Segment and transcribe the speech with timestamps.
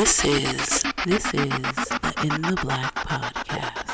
[0.00, 3.90] This is this is the In the Black podcast.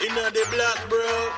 [0.00, 1.30] In the black, bro.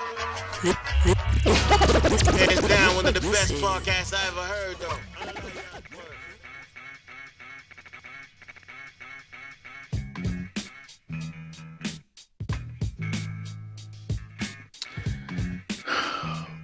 [2.36, 4.98] Hands down, one of the best podcasts I ever heard, though.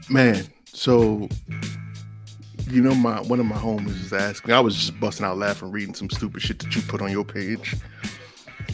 [0.09, 1.29] Man, so
[2.73, 4.53] you know my one of my homies was asking.
[4.53, 7.25] I was just busting out laughing, reading some stupid shit that you put on your
[7.25, 7.77] page,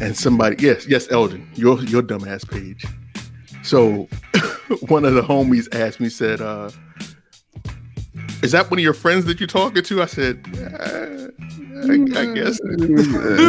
[0.00, 2.86] and somebody, yes, yes, Eldon, your your dumbass page.
[3.62, 4.08] So
[4.88, 6.70] one of the homies asked me, said, uh,
[8.42, 10.44] "Is that one of your friends that you're talking to?" I said,
[10.80, 11.28] uh,
[11.88, 12.60] I, I guess.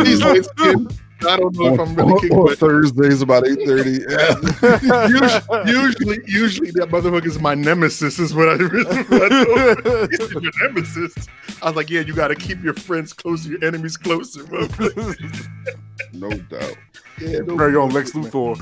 [0.08, 1.00] He's skinned.
[1.28, 4.00] I don't know if I'm really on, kicking, on but Thursdays about eight thirty.
[4.10, 5.08] Yeah.
[5.08, 8.20] usually, usually, usually that motherfucker is my nemesis.
[8.20, 10.10] Is what I, what I told him.
[10.10, 11.28] He said, your nemesis.
[11.62, 14.44] I was like, yeah, you got to keep your friends closer, your enemies closer.
[14.44, 15.50] motherfucker."
[16.14, 16.78] no doubt.
[17.20, 18.60] yeah, no, Very on Lex Luthor.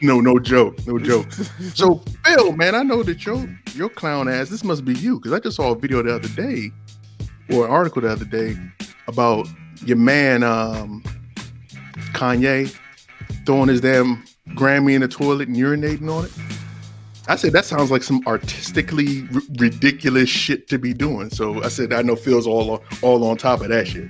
[0.00, 1.26] no, no joke, no joke.
[1.74, 3.44] So, Phil, man, I know that your
[3.74, 4.48] your clown ass.
[4.48, 6.70] This must be you because I just saw a video the other day,
[7.52, 8.56] or an article the other day
[9.08, 9.48] about
[9.84, 11.02] your man um,
[12.14, 12.76] Kanye
[13.46, 16.32] throwing his damn Grammy in the toilet and urinating on it.
[17.28, 21.30] I said that sounds like some artistically r- ridiculous shit to be doing.
[21.30, 24.08] So I said I know Phil's all all on top of that shit.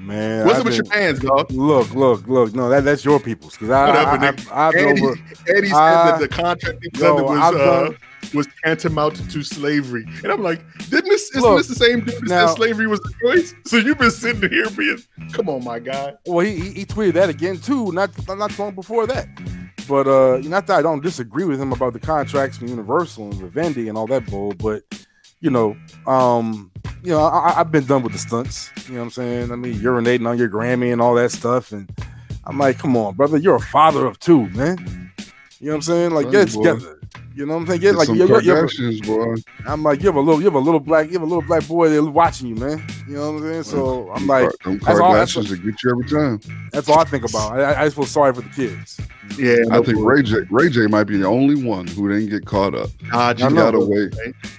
[0.00, 1.50] Man, What's up with your hands, dog?
[1.52, 2.54] Look, look, look.
[2.54, 3.52] No, that, that's your people's.
[3.52, 4.68] Because I, I, I.
[4.68, 5.16] I've Eddie, over.
[5.48, 7.98] Eddie said I- that the contract presented was I've uh, done-
[8.34, 10.60] was tantamount to slavery, and I'm like,
[10.90, 11.30] didn't this?
[11.30, 13.54] Isn't Look, this the same dude that slavery was the choice?
[13.64, 14.98] So you've been sitting here being,
[15.32, 16.14] come on, my guy.
[16.26, 17.92] Well, he, he he tweeted that again too.
[17.92, 19.28] Not not long before that.
[19.88, 23.34] But uh, not that I don't disagree with him about the contracts from Universal and
[23.34, 24.52] Vivendi and all that bull.
[24.54, 24.82] But
[25.40, 26.72] you know, um,
[27.06, 28.72] you know, I, I've been done with the stunts.
[28.88, 29.52] You know what I'm saying?
[29.52, 31.88] I mean, urinating on your Grammy and all that stuff, and
[32.44, 35.12] I'm like, come on, brother, you're a father of two, man.
[35.60, 36.10] You know what I'm saying?
[36.10, 36.80] Like, get boy.
[37.36, 37.40] Together.
[37.40, 37.80] You know what I'm saying?
[37.80, 39.42] Get like some you, you, you, Kardashians, boy.
[39.66, 41.42] I'm like, you have a little, you have a little black, you have a little
[41.42, 42.84] black boy there watching you, man.
[43.08, 43.62] You know what I'm saying?
[43.64, 46.68] So I'm like, them that's all- that's Kardashians that get you every time.
[46.72, 47.58] that's all I think about.
[47.58, 49.00] I, I just feel sorry for the kids.
[49.38, 52.46] Yeah, I think Ray J, Ray J might be the only one who didn't get
[52.46, 52.90] caught up.
[53.10, 54.08] Dodge I He got away.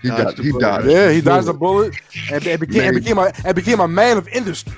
[0.02, 0.62] He Dodged got he bullet.
[0.62, 0.86] died.
[0.86, 1.96] Yeah, he dodged a bullet
[2.32, 4.74] and, and became and became a and became a man of industry.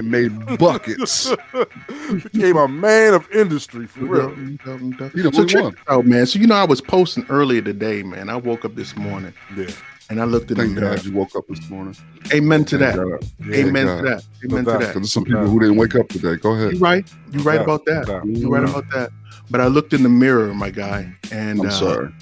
[0.00, 1.30] And made buckets.
[2.32, 4.34] became a man of industry for real.
[4.34, 5.76] He the So check one.
[5.88, 6.26] out, man.
[6.26, 8.28] So you know, I was posting earlier today, man.
[8.28, 9.66] I woke up this morning Yeah.
[10.08, 10.96] and I looked in the Thank mirror.
[10.96, 11.94] God you woke up this morning.
[12.32, 13.20] Amen to Thank that.
[13.40, 13.54] God.
[13.54, 13.96] Amen God.
[13.98, 14.24] to that.
[14.44, 14.78] Amen No to that.
[14.78, 16.36] Because there's some people who didn't wake up today.
[16.36, 16.72] Go ahead.
[16.72, 17.06] You're right.
[17.32, 18.08] You're right about that.
[18.08, 18.22] Yeah.
[18.24, 19.10] You're right about that.
[19.50, 22.12] But I looked in the mirror, my guy, and I'm uh, sorry.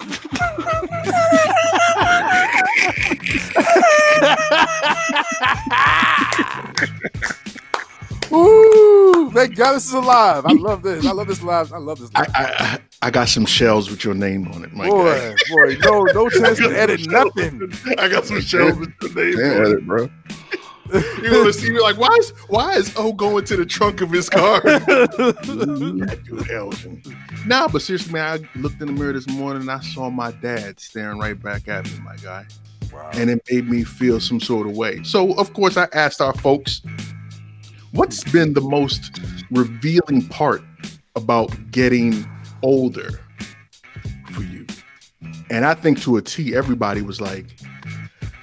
[8.32, 10.44] Ooh, thank God this is alive.
[10.46, 11.06] I love this.
[11.06, 11.72] I love this live.
[11.72, 12.10] I love this.
[12.14, 12.30] I, Live.
[12.34, 14.90] I I I got some shells with your name on it, my guy.
[14.90, 17.72] boy, boy, no, no chance to edit nothing.
[17.98, 19.86] I got some shells with your name Can't on it.
[19.86, 20.10] bro.
[21.22, 24.10] You're gonna see me like, why is why is O going to the trunk of
[24.10, 24.60] his car?
[24.62, 27.02] that dude Elgin.
[27.46, 30.30] Nah, but seriously, man, I looked in the mirror this morning and I saw my
[30.32, 32.46] dad staring right back at me, my guy.
[33.14, 35.02] And it made me feel some sort of way.
[35.04, 36.82] So of course I asked our folks,
[37.92, 40.62] what's been the most revealing part
[41.16, 42.28] about getting
[42.62, 43.20] older
[44.32, 44.66] for you?
[45.50, 47.46] And I think to a T, everybody was like,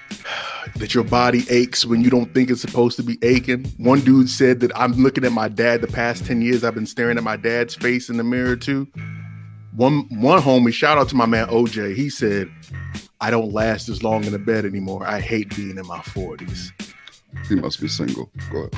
[0.76, 3.66] that your body aches when you don't think it's supposed to be aching.
[3.78, 6.64] One dude said that I'm looking at my dad the past 10 years.
[6.64, 8.88] I've been staring at my dad's face in the mirror too.
[9.76, 12.50] One one homie, shout out to my man OJ, he said,
[13.22, 15.06] I don't last as long in the bed anymore.
[15.08, 16.72] I hate being in my 40s.
[17.48, 18.30] He must be single.
[18.52, 18.76] Go ahead.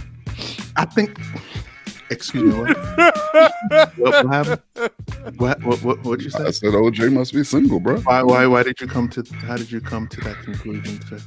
[0.75, 1.19] I think
[2.09, 2.77] excuse me, what?
[3.97, 4.61] what, what happened?
[5.37, 6.45] What what what what'd you say?
[6.45, 7.99] I said OJ must be single, bro.
[8.01, 11.19] Why why why did you come to how did you come to that conclusion, sir?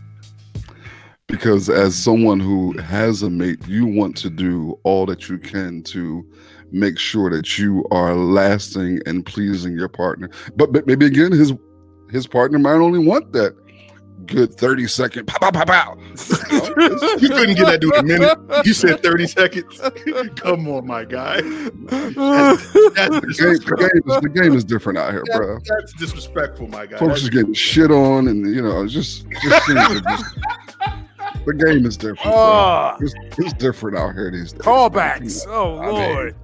[1.27, 5.83] Because as someone who has a mate, you want to do all that you can
[5.85, 6.25] to
[6.73, 10.29] make sure that you are lasting and pleasing your partner.
[10.57, 11.53] But, but maybe again, his
[12.11, 13.57] his partner might only want that
[14.27, 15.97] good 30 second pow pow pow pow.
[16.51, 18.39] You know, it's- You couldn't get that dude a minute.
[18.65, 19.81] You said 30 seconds.
[20.37, 21.41] Come on, my guy.
[21.43, 25.55] That's, that's, the, game, the, game is, the game is different out here, bro.
[25.59, 26.97] that's, that's disrespectful, my guy.
[26.99, 30.25] Folks That's- just getting shit on, and you know, just, just, just
[31.45, 32.23] the game is different.
[32.23, 32.33] bro.
[32.35, 34.63] Ah, It's, it's different out here these days.
[34.63, 35.45] callbacks.
[35.49, 35.91] Oh I Lord.
[35.91, 36.35] You know what I mean?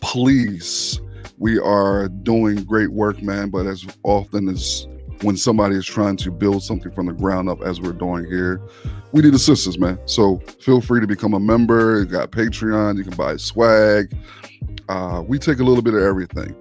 [0.00, 0.98] Please.
[1.36, 3.50] We are doing great work, man.
[3.50, 4.86] But as often as
[5.20, 8.62] when somebody is trying to build something from the ground up, as we're doing here,
[9.12, 9.98] we need assistance, man.
[10.06, 12.00] So feel free to become a member.
[12.00, 14.16] You got Patreon, you can buy swag.
[14.92, 16.54] Uh, we take a little bit of everything.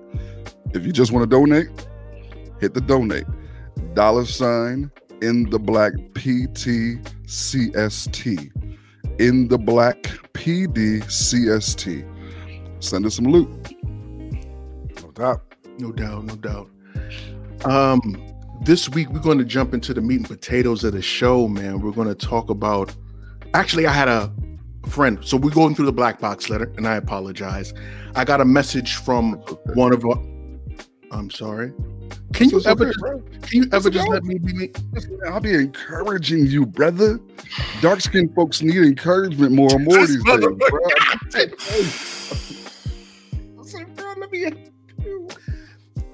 [0.73, 1.67] If you just want to donate,
[2.61, 3.25] hit the donate.
[3.93, 4.89] Dollar sign
[5.21, 7.01] in the black PDCST.
[9.19, 12.07] In the black PDCST.
[12.79, 13.49] Send us some loot.
[15.03, 15.41] No doubt.
[15.79, 16.69] No doubt, no doubt.
[17.65, 18.15] Um,
[18.61, 21.81] this week we're going to jump into the meat and potatoes of the show, man.
[21.81, 22.95] We're going to talk about.
[23.53, 24.31] Actually, I had a
[24.87, 25.19] friend.
[25.21, 27.73] So we're going through the black box letter, and I apologize.
[28.15, 29.33] I got a message from
[29.73, 30.21] one of our.
[31.11, 31.73] I'm sorry.
[32.33, 32.85] Can you ever?
[32.85, 32.99] just,
[33.41, 34.71] can you ever just let me be me?
[35.27, 37.19] I'll be encouraging you, brother.
[37.81, 40.57] Dark skinned folks need encouragement more and more these days, bro.
[43.57, 44.70] Listen, bro, let me-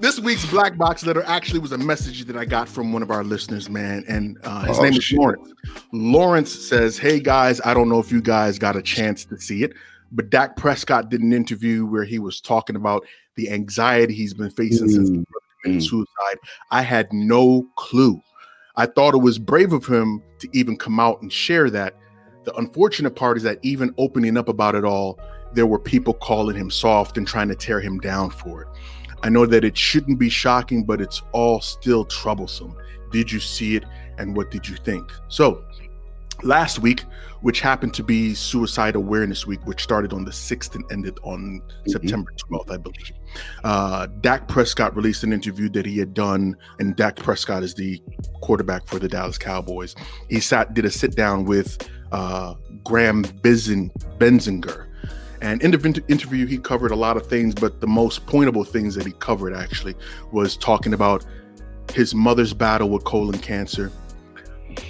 [0.00, 3.10] This week's black box letter actually was a message that I got from one of
[3.10, 5.12] our listeners, man, and uh, his Oh, name is.
[5.12, 5.52] Lawrence.
[5.92, 9.64] Lawrence says, "Hey guys, I don't know if you guys got a chance to see
[9.64, 9.72] it,
[10.12, 13.04] but Dak Prescott did an interview where he was talking about
[13.34, 15.24] the anxiety he's been facing since he Mm,
[15.62, 15.88] committed mm.
[15.88, 16.38] suicide.
[16.70, 18.20] I had no clue.
[18.76, 21.96] I thought it was brave of him to even come out and share that.
[22.44, 25.18] The unfortunate part is that even opening up about it all,
[25.54, 28.68] there were people calling him soft and trying to tear him down for it.
[29.22, 32.76] I know that it shouldn't be shocking, but it's all still troublesome.
[33.10, 33.84] Did you see it
[34.18, 35.10] and what did you think?
[35.28, 35.64] So,
[36.42, 37.04] last week,
[37.40, 41.62] which happened to be Suicide Awareness Week, which started on the 6th and ended on
[41.86, 43.12] September 12th, I believe.
[43.62, 48.02] Uh, Dak Prescott released an interview that he had done, and Dak Prescott is the
[48.42, 49.94] quarterback for the Dallas Cowboys.
[50.28, 52.54] He sat, did a sit down with uh,
[52.84, 54.87] Graham Bensinger.
[55.40, 58.94] And in the interview, he covered a lot of things, but the most pointable things
[58.94, 59.94] that he covered actually
[60.32, 61.24] was talking about
[61.92, 63.92] his mother's battle with colon cancer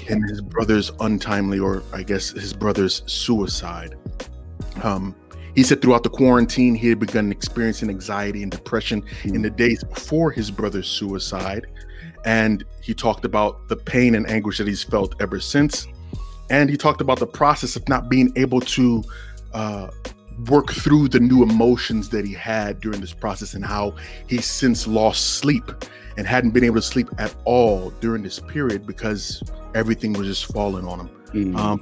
[0.09, 3.97] and his brother's untimely, or I guess his brother's suicide.
[4.83, 5.15] Um,
[5.55, 9.83] he said throughout the quarantine, he had begun experiencing anxiety and depression in the days
[9.83, 11.67] before his brother's suicide.
[12.25, 15.87] And he talked about the pain and anguish that he's felt ever since.
[16.51, 19.03] And he talked about the process of not being able to
[19.53, 19.89] uh,
[20.47, 23.95] work through the new emotions that he had during this process and how
[24.29, 25.71] he since lost sleep
[26.17, 29.43] and hadn't been able to sleep at all during this period because
[29.75, 31.11] everything was just falling on him.
[31.33, 31.57] Mm.
[31.57, 31.81] Um,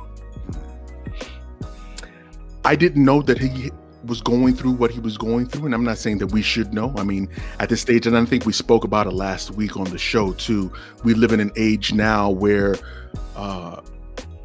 [2.64, 3.70] I didn't know that he
[4.04, 6.72] was going through what he was going through, and I'm not saying that we should
[6.72, 6.94] know.
[6.96, 7.28] I mean,
[7.60, 10.32] at this stage, and I think we spoke about it last week on the show
[10.32, 10.72] too.
[11.04, 12.76] We live in an age now where,
[13.36, 13.80] uh,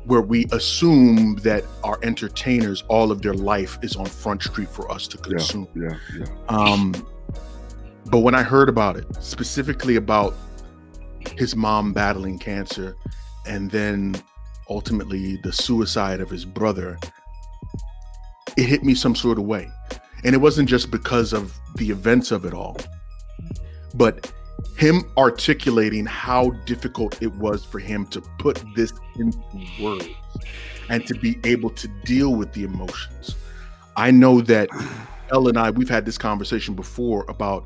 [0.05, 4.91] where we assume that our entertainers, all of their life is on Front Street for
[4.91, 5.67] us to consume.
[5.75, 6.25] yeah, yeah.
[6.50, 6.93] Um,
[8.08, 10.34] but when I heard about it, specifically about
[11.38, 12.96] his mom battling cancer,
[13.48, 14.15] and then
[14.70, 16.98] ultimately the suicide of his brother,
[18.58, 19.70] it hit me some sort of way.
[20.24, 22.77] And it wasn't just because of the events of it all,
[23.96, 24.31] but
[24.77, 29.38] him articulating how difficult it was for him to put this into
[29.81, 30.08] words
[30.89, 33.36] and to be able to deal with the emotions.
[33.96, 34.70] I know that
[35.31, 37.65] Elle and I, we've had this conversation before about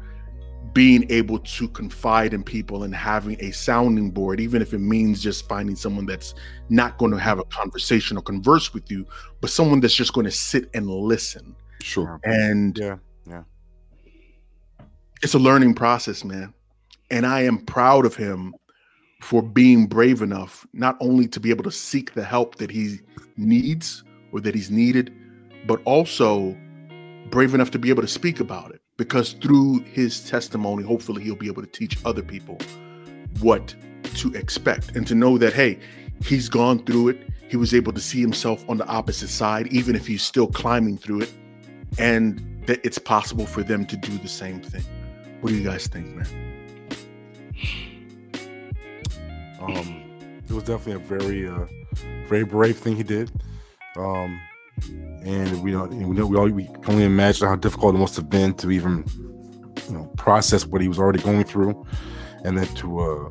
[0.73, 5.23] being able to confide in people and having a sounding board, even if it means
[5.23, 6.35] just finding someone that's
[6.67, 9.05] not going to have a conversation or converse with you,
[9.39, 11.55] but someone that's just going to sit and listen.
[11.81, 12.19] Sure.
[12.25, 13.43] And Yeah.
[15.21, 16.53] it's a learning process, man.
[17.11, 18.53] And I am proud of him
[19.21, 22.99] for being brave enough not only to be able to seek the help that he
[23.37, 25.13] needs or that he's needed,
[25.67, 26.55] but also
[27.29, 28.81] brave enough to be able to speak about it.
[28.97, 32.57] Because through his testimony, hopefully he'll be able to teach other people
[33.41, 33.75] what
[34.15, 35.79] to expect and to know that, hey,
[36.23, 37.29] he's gone through it.
[37.49, 40.97] He was able to see himself on the opposite side, even if he's still climbing
[40.97, 41.33] through it,
[41.97, 44.83] and that it's possible for them to do the same thing.
[45.41, 46.54] What do you guys think, man?
[49.65, 51.65] Um, it was definitely a very, uh,
[52.27, 53.31] very brave thing he did.
[53.97, 54.39] Um,
[55.23, 58.15] and we and we know, we, all, we can only imagine how difficult it must
[58.17, 59.05] have been to even,
[59.87, 61.85] you know, process what he was already going through,
[62.43, 63.29] and then to uh,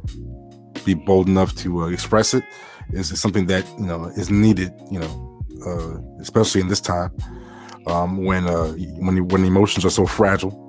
[0.84, 2.44] be bold enough to uh, express it
[2.92, 4.72] is, is something that you know is needed.
[4.90, 7.10] You know, uh, especially in this time
[7.86, 10.60] um, when uh, when when emotions are so fragile.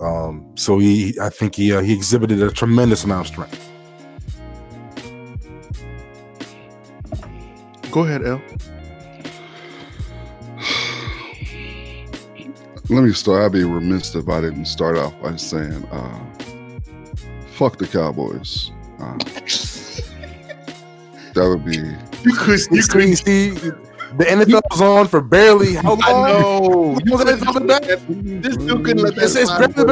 [0.00, 3.72] Um, so he, I think he uh, he exhibited a tremendous amount of strength.
[7.96, 8.42] Go ahead, L.
[12.90, 13.42] Let me start.
[13.42, 16.20] I'd be remiss if I didn't start off by saying, uh,
[17.54, 18.70] fuck the Cowboys.
[19.00, 19.16] Uh,
[21.32, 21.76] that would be
[22.22, 26.02] You could, You see, see, the NFL was on for barely how long?
[26.04, 26.98] I know.
[27.02, 29.86] You wasn't talking about This dude couldn't let that It's, it's slide, better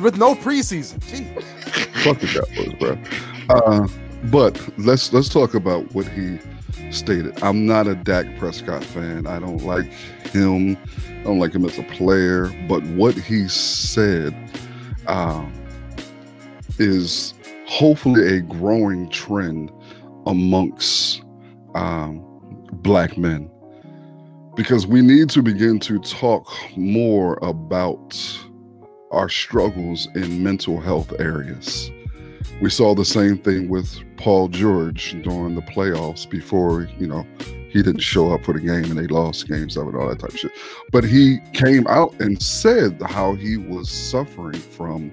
[0.00, 1.06] with no preseason.
[1.06, 1.24] Gee.
[2.00, 2.96] fuck the Cowboys, bro.
[3.54, 3.86] Uh,
[4.30, 6.38] but let's let's talk about what he
[6.90, 7.42] stated.
[7.42, 9.26] I'm not a Dak Prescott fan.
[9.26, 9.90] I don't like
[10.32, 10.76] him.
[11.20, 12.48] I don't like him as a player.
[12.68, 14.34] But what he said
[15.06, 15.46] uh,
[16.78, 17.34] is
[17.66, 19.72] hopefully a growing trend
[20.26, 21.22] amongst
[21.74, 22.24] um,
[22.72, 23.50] black men
[24.54, 28.18] because we need to begin to talk more about
[29.10, 31.90] our struggles in mental health areas.
[32.60, 37.26] We saw the same thing with Paul George during the playoffs before, you know,
[37.70, 40.20] he didn't show up for the game and they lost games of it, all that
[40.20, 40.52] type of shit.
[40.90, 45.12] But he came out and said how he was suffering from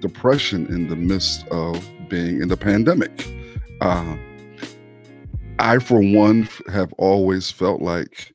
[0.00, 3.28] depression in the midst of being in the pandemic.
[3.80, 4.16] Uh,
[5.58, 8.32] I, for one, have always felt like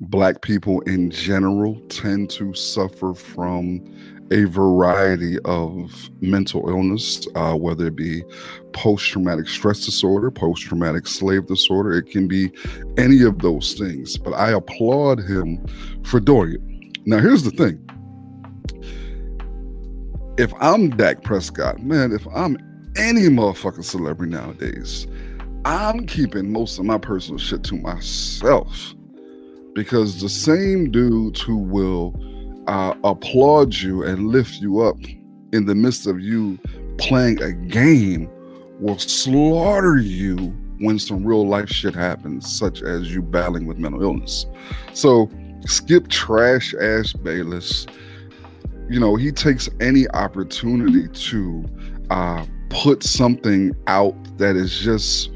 [0.00, 3.84] Black people in general tend to suffer from
[4.30, 8.22] a variety of mental illness, uh, whether it be
[8.72, 11.92] post traumatic stress disorder, post traumatic slave disorder.
[11.92, 12.52] It can be
[12.96, 14.16] any of those things.
[14.16, 15.64] But I applaud him
[16.04, 16.60] for doing it.
[17.06, 17.84] Now, here's the thing
[20.38, 22.56] if I'm Dak Prescott, man, if I'm
[22.96, 25.06] any motherfucking celebrity nowadays,
[25.64, 28.94] I'm keeping most of my personal shit to myself
[29.74, 32.14] because the same dudes who will
[32.66, 34.96] uh, applaud you and lift you up
[35.52, 36.58] in the midst of you
[36.98, 38.30] playing a game
[38.78, 40.36] will slaughter you
[40.78, 44.46] when some real life shit happens, such as you battling with mental illness.
[44.94, 45.30] So
[45.66, 47.86] skip trash ass Bayless.
[48.88, 51.64] You know, he takes any opportunity to
[52.10, 55.30] uh, put something out that is just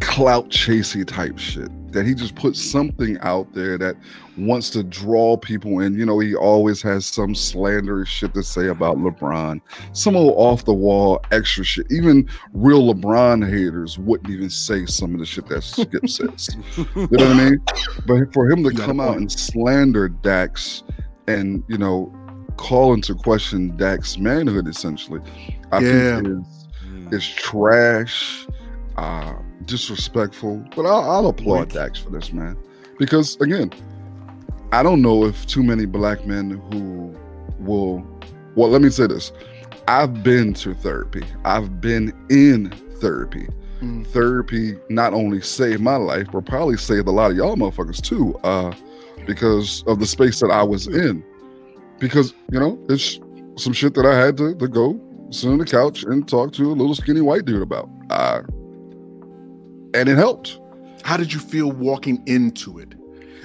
[0.00, 1.70] clout chasey type shit.
[1.94, 3.96] That he just puts something out there that
[4.36, 5.94] wants to draw people in.
[5.98, 9.60] You know, he always has some slanderous shit to say about LeBron,
[9.92, 11.86] some old off the wall extra shit.
[11.90, 16.56] Even real LeBron haters wouldn't even say some of the shit that Skip says.
[16.96, 17.62] You know what I mean?
[18.06, 20.82] But for him to You come out and slander Dax
[21.28, 22.12] and, you know,
[22.56, 25.20] call into question Dax's manhood, essentially,
[25.72, 26.16] I Yeah.
[26.16, 26.60] think is
[27.12, 28.46] is trash,
[28.96, 29.34] uh,
[29.64, 30.64] disrespectful.
[30.74, 32.56] But I'll, I'll applaud Dax for this, man,
[32.98, 33.72] because again,
[34.72, 37.16] I don't know if too many black men who
[37.58, 38.06] will.
[38.56, 39.32] Well, let me say this:
[39.88, 41.24] I've been to therapy.
[41.44, 42.70] I've been in
[43.00, 43.48] therapy.
[43.80, 44.06] Mm.
[44.06, 48.34] Therapy not only saved my life, but probably saved a lot of y'all motherfuckers too,
[48.44, 48.72] uh,
[49.26, 51.24] because of the space that I was in.
[51.98, 53.20] Because you know, it's
[53.56, 56.70] some shit that I had to, to go sit on the couch and talk to
[56.70, 57.88] a little skinny white dude about.
[58.10, 58.42] Uh,
[59.94, 60.60] and it helped.
[61.04, 62.94] How did you feel walking into it?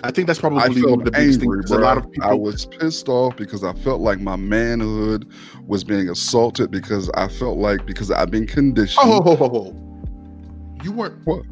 [0.04, 1.72] I think that's probably I one of felt the biggest angry, things.
[1.72, 2.30] A lot of people.
[2.30, 5.30] I was pissed off because I felt like my manhood
[5.68, 9.06] was being assaulted because I felt like because I've been oh, conditioned.
[9.06, 11.26] oh, ho, ho, ho, you weren't.
[11.26, 11.44] What?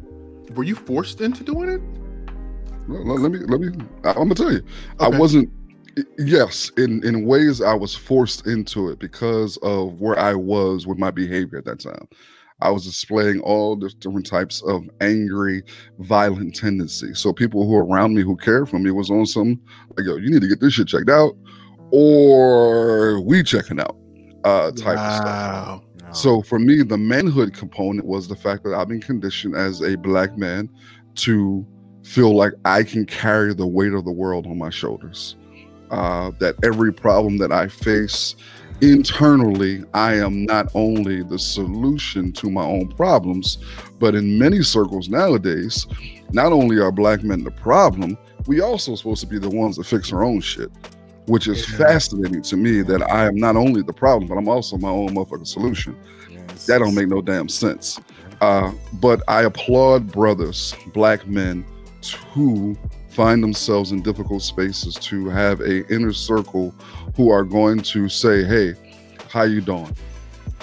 [0.54, 1.82] Were you forced into doing it?
[2.88, 3.86] Let, let- let me let me.
[4.04, 4.62] I, I'm gonna tell you,
[4.98, 5.50] I wasn't.
[6.16, 10.96] Yes, in in ways I was forced into it because of where I was with
[10.96, 12.08] my behavior at that time.
[12.60, 15.62] I was displaying all the different types of angry,
[16.00, 17.20] violent tendencies.
[17.20, 19.60] So people who were around me who cared for me was on some
[19.96, 21.36] like, yo, you need to get this shit checked out,
[21.92, 23.96] or we checking out,
[24.44, 25.82] uh, type of stuff.
[26.02, 26.12] No.
[26.12, 29.96] So for me, the manhood component was the fact that I've been conditioned as a
[29.96, 30.68] black man
[31.16, 31.66] to
[32.02, 35.36] feel like I can carry the weight of the world on my shoulders.
[35.90, 38.36] Uh, that every problem that I face
[38.80, 43.58] internally, I am not only the solution to my own problems,
[43.98, 45.86] but in many circles nowadays,
[46.32, 48.16] not only are black men the problem,
[48.46, 50.70] we also supposed to be the ones that fix our own shit.
[51.26, 51.76] Which is Yeah.
[51.76, 55.10] fascinating to me that I am not only the problem, but I'm also my own
[55.10, 55.94] motherfucking solution.
[56.30, 56.64] Yes.
[56.66, 58.00] That don't make no damn sense.
[58.40, 61.66] Uh, but I applaud brothers, black men,
[62.00, 62.76] to
[63.10, 66.72] find themselves in difficult spaces to have a inner circle
[67.18, 68.72] who are going to say, "Hey,
[69.28, 69.94] how you doing?"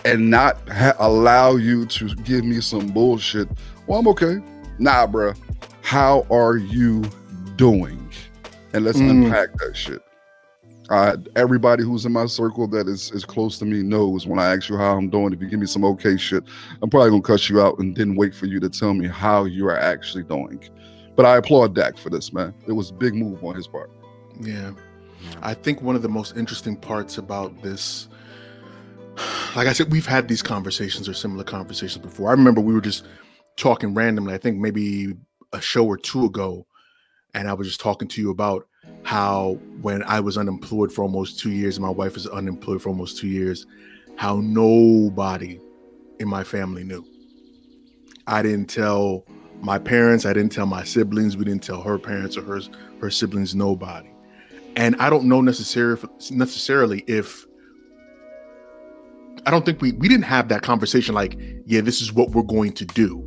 [0.05, 3.47] and not ha- allow you to give me some bullshit.
[3.87, 4.37] Well, I'm okay.
[4.79, 5.35] Nah, bruh.
[5.81, 7.03] How are you
[7.55, 8.07] doing?
[8.73, 9.25] And let's Mm.
[9.25, 10.01] unpack that shit.
[10.89, 14.53] Uh, everybody who's in my circle that is, is close to me knows when I
[14.55, 16.43] ask you how I'm doing, if you give me some okay shit,
[16.83, 19.45] I'm probably gonna cuss you out and then wait for you to tell me how
[19.45, 20.59] you are actually doing.
[21.15, 22.53] But I applaud Dak for this, man.
[22.67, 23.89] It was a big move on his part.
[24.39, 24.71] Yeah.
[25.41, 28.07] I think one of the most interesting parts about this,
[29.55, 32.29] like I said, we've had these conversations or similar conversations before.
[32.29, 33.05] I remember we were just
[33.57, 35.15] talking randomly, I think maybe
[35.53, 36.65] a show or two ago,
[37.33, 38.67] and I was just talking to you about
[39.03, 43.17] how when I was unemployed for almost two years, my wife was unemployed for almost
[43.17, 43.65] two years,
[44.15, 45.59] how nobody
[46.19, 47.05] in my family knew.
[48.27, 49.25] I didn't tell
[49.61, 52.61] my parents, I didn't tell my siblings, we didn't tell her parents or her,
[52.99, 54.09] her siblings, nobody
[54.75, 57.45] and I don't know necessarily necessarily if
[59.45, 62.43] I don't think we we didn't have that conversation like, yeah, this is what we're
[62.43, 63.23] going to do.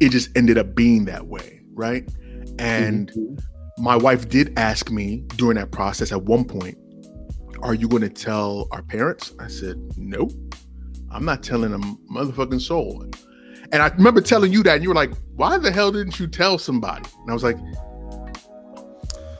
[0.00, 2.08] It just ended up being that way, right?
[2.58, 3.82] And mm-hmm.
[3.82, 6.78] my wife did ask me during that process at one point,
[7.62, 10.32] "Are you going to tell our parents?" I said, "Nope.
[11.10, 13.04] I'm not telling a motherfucking soul."
[13.72, 16.28] And I remember telling you that, and you were like, "Why the hell didn't you
[16.28, 17.58] tell somebody?" And I was like,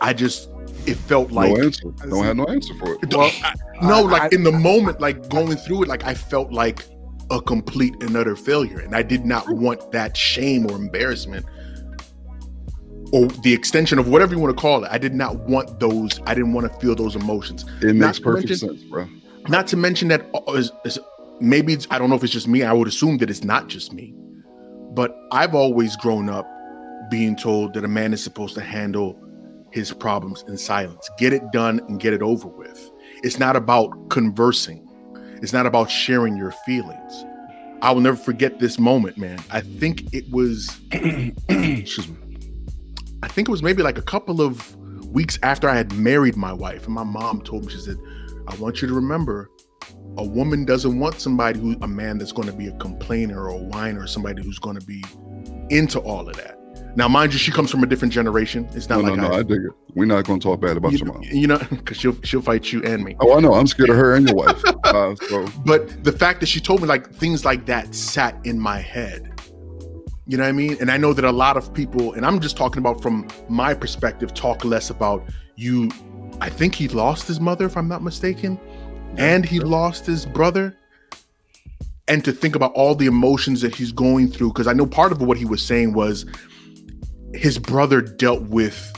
[0.00, 0.50] "I just
[0.86, 1.90] it felt like no answer.
[2.08, 3.14] Don't have no answer for it.
[3.14, 3.30] well,
[3.82, 6.84] no, I- like I- in the moment, like going through it, like I felt like
[7.30, 11.46] a complete and utter failure, and I did not want that shame or embarrassment,
[13.12, 14.88] or the extension of whatever you want to call it.
[14.90, 16.20] I did not want those.
[16.26, 17.64] I didn't want to feel those emotions.
[17.80, 19.06] It Not makes to perfect mention- sense, bro.
[19.48, 20.98] Not to mention that uh, is, is-
[21.40, 22.62] maybe it's, I don't know if it's just me.
[22.62, 24.14] I would assume that it's not just me,
[24.92, 26.48] but I've always grown up
[27.10, 29.18] being told that a man is supposed to handle
[29.74, 32.92] his problems in silence, get it done and get it over with.
[33.24, 34.88] It's not about conversing.
[35.42, 37.24] It's not about sharing your feelings.
[37.82, 39.40] I will never forget this moment, man.
[39.50, 42.16] I think it was Excuse me.
[43.24, 46.52] I think it was maybe like a couple of weeks after I had married my
[46.52, 47.96] wife, and my mom told me, she said,
[48.46, 49.50] I want you to remember
[50.18, 53.48] a woman doesn't want somebody who a man that's going to be a complainer or
[53.48, 55.02] a whiner, somebody who's going to be
[55.68, 56.60] into all of that.
[56.96, 58.68] Now, mind you, she comes from a different generation.
[58.72, 59.34] It's not No, like no, no.
[59.34, 59.72] I, I dig it.
[59.94, 61.22] We're not going to talk bad about you, your mom.
[61.22, 63.16] you know, because she'll she'll fight you and me.
[63.20, 63.54] Oh, I know.
[63.54, 64.62] I'm scared of her and your wife.
[64.84, 68.58] Uh, so But the fact that she told me like things like that sat in
[68.60, 69.30] my head.
[70.26, 70.76] You know what I mean?
[70.80, 73.74] And I know that a lot of people, and I'm just talking about from my
[73.74, 75.22] perspective, talk less about
[75.56, 75.90] you.
[76.40, 78.58] I think he lost his mother, if I'm not mistaken,
[79.18, 80.76] and he lost his brother.
[82.08, 85.12] And to think about all the emotions that he's going through, because I know part
[85.12, 86.24] of what he was saying was
[87.34, 88.90] his brother dealt with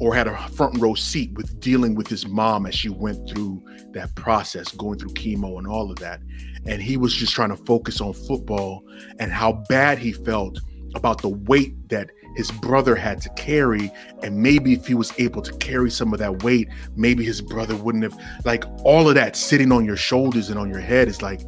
[0.00, 3.62] or had a front row seat with dealing with his mom as she went through
[3.92, 6.20] that process, going through chemo and all of that.
[6.66, 8.82] And he was just trying to focus on football
[9.18, 10.58] and how bad he felt
[10.94, 13.92] about the weight that his brother had to carry.
[14.22, 17.76] And maybe if he was able to carry some of that weight, maybe his brother
[17.76, 21.22] wouldn't have, like, all of that sitting on your shoulders and on your head is
[21.22, 21.42] like,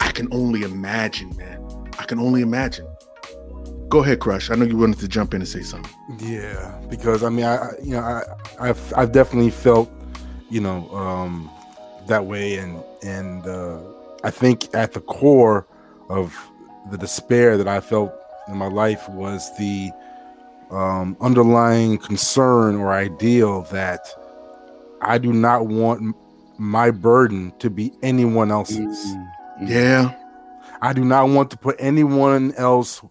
[0.00, 1.60] I can only imagine, man.
[1.98, 2.86] I can only imagine.
[3.88, 4.50] Go ahead, Crush.
[4.50, 5.92] I know you wanted to jump in and say something.
[6.18, 8.22] Yeah, because I mean, I you know, I
[8.60, 9.90] I've I've definitely felt,
[10.50, 11.50] you know, um,
[12.06, 13.78] that way, and and uh,
[14.24, 15.66] I think at the core
[16.08, 16.36] of
[16.90, 18.12] the despair that I felt
[18.48, 19.90] in my life was the
[20.70, 24.08] um, underlying concern or ideal that
[25.00, 26.16] I do not want
[26.58, 28.78] my burden to be anyone else's.
[28.78, 29.66] Mm-hmm.
[29.66, 30.14] Yeah.
[30.80, 33.02] I do not want to put anyone else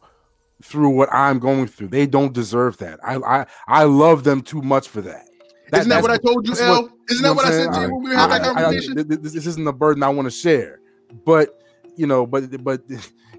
[0.74, 1.90] through what I'm going through.
[1.90, 3.00] They don't deserve that.
[3.06, 5.30] I I, I love them too much for that.
[5.72, 6.82] Isn't that what I told you, L?
[6.84, 8.64] what- Isn't that what I said to you when we had that I- I- I-
[8.64, 8.96] conversation?
[8.96, 10.80] th- th- this, this isn't a burden I want to share,
[11.26, 11.62] but
[11.96, 12.82] you know, but but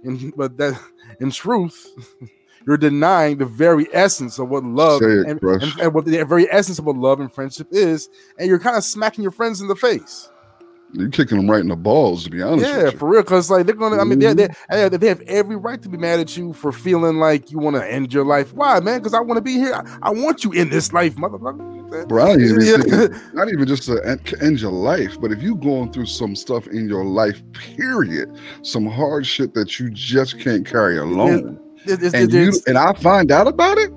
[0.05, 0.81] in but that
[1.21, 1.89] in truth,
[2.67, 6.47] you're denying the very essence of what love it, and, and, and what the very
[6.53, 9.67] essence of what love and friendship is, and you're kind of smacking your friends in
[9.69, 10.31] the face.
[10.97, 12.67] You're kicking them right in the balls, to be honest.
[12.69, 12.99] Yeah, with you.
[13.01, 13.23] for real.
[13.23, 14.97] Because like they're gonna, I mean, they they Mm-hmm.
[14.97, 17.85] they have every right to be mad at you for feeling like you want to
[17.93, 18.53] end your life.
[18.55, 19.01] Why, man?
[19.01, 19.75] Because I want to be here.
[19.75, 22.09] I, I want you in this life, motherfucker.
[22.09, 22.77] Bro, I even Yeah.
[22.79, 24.01] thinking, not even just to
[24.41, 28.31] end, your life, but if you're going through some stuff in your life, period,
[28.63, 32.79] some hard shit that you just can't carry alone, It- it's- and it's- you and
[32.79, 33.91] I find out about it,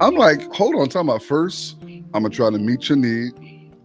[0.00, 3.32] I'm like, hold on, talking about first, I'm gonna try to meet your need.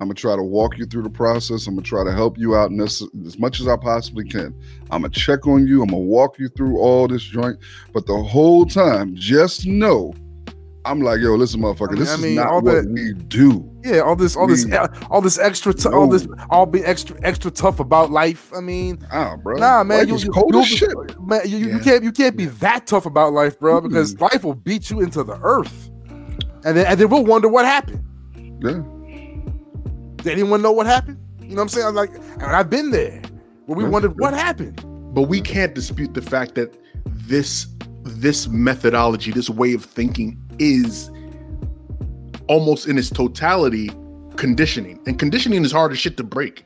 [0.01, 1.67] I'm gonna try to walk you through the process.
[1.67, 4.51] I'm gonna try to help you out this, as much as I possibly can.
[4.89, 5.83] I'm gonna check on you.
[5.83, 7.59] I'm gonna walk you through all this joint.
[7.93, 10.11] But the whole time, just know,
[10.85, 13.13] I'm like, yo, listen, motherfucker, I mean- this I is not all what the- we
[13.13, 13.69] do.
[13.83, 14.65] Yeah, all this, all this,
[15.11, 18.51] all this extra, t- all this, all be extra, extra tough about life.
[18.55, 19.57] I mean, Ah, bro.
[19.57, 20.89] nah, man, Life you, cold you, as shit.
[21.21, 24.21] man, you, you- you can't, you can't be that tough about life, bro, because Mm.
[24.21, 25.91] life will beat you into the earth,
[26.65, 28.03] and then, and then we'll wonder what happened.
[28.63, 28.81] Yeah.
[30.23, 31.17] Did anyone know what happened?
[31.41, 31.87] You know what I'm saying?
[31.87, 33.21] I'm like, and I've been there
[33.65, 34.83] where we wondered what happened.
[35.13, 37.67] But we can't dispute the fact that this
[38.03, 41.11] this methodology, this way of thinking is
[42.47, 43.91] almost in its totality
[44.37, 44.99] conditioning.
[45.05, 46.65] And conditioning is hard as shit to break.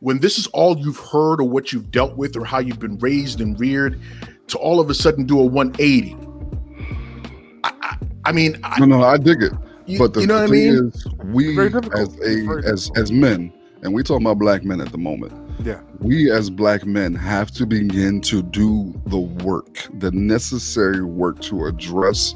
[0.00, 2.98] When this is all you've heard or what you've dealt with or how you've been
[2.98, 4.00] raised and reared,
[4.48, 6.16] to all of a sudden do a 180.
[7.64, 9.52] I, I, I mean, I, No, no, I dig it.
[9.86, 10.92] You, but the, you know the what I thing mean?
[10.94, 14.98] is, we as a as as men, and we talk about black men at the
[14.98, 15.32] moment.
[15.64, 15.80] Yeah.
[16.00, 21.66] We as black men have to begin to do the work, the necessary work to
[21.66, 22.34] address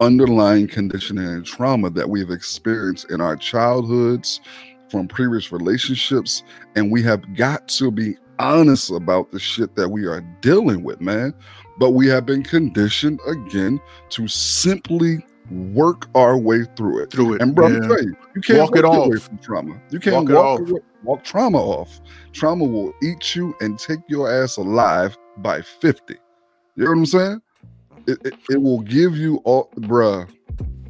[0.00, 4.40] underlying conditioning and trauma that we've experienced in our childhoods
[4.90, 6.42] from previous relationships.
[6.74, 11.00] And we have got to be honest about the shit that we are dealing with,
[11.00, 11.34] man.
[11.78, 17.10] But we have been conditioned again to simply work our way through it.
[17.10, 17.42] Through it.
[17.42, 19.22] And bro, I'm telling you, you can't Walk walk it your way off.
[19.22, 19.80] from trauma.
[19.90, 20.68] You can't Walk it walk, off.
[20.70, 22.00] away- walk trauma off.
[22.32, 26.14] Trauma will eat you and take your ass alive by 50.
[26.76, 27.42] You know what I'm saying?
[28.06, 30.28] It, it, it will give you all, bruh.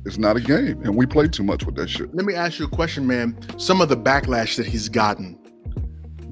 [0.04, 2.14] It's not a game, and we play too much with that shit.
[2.14, 3.36] Let me ask you a question, man.
[3.58, 5.34] Some of the backlash that he's gotten,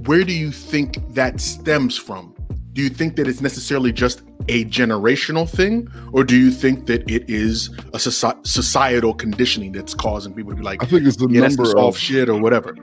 [0.07, 2.34] where do you think that stems from?
[2.75, 7.09] Do you think that it's necessarily just a generational thing, or do you think that
[7.09, 11.29] it is a societal conditioning that's causing people to be like, I think it's the
[11.29, 12.77] yeah, number of shit or whatever?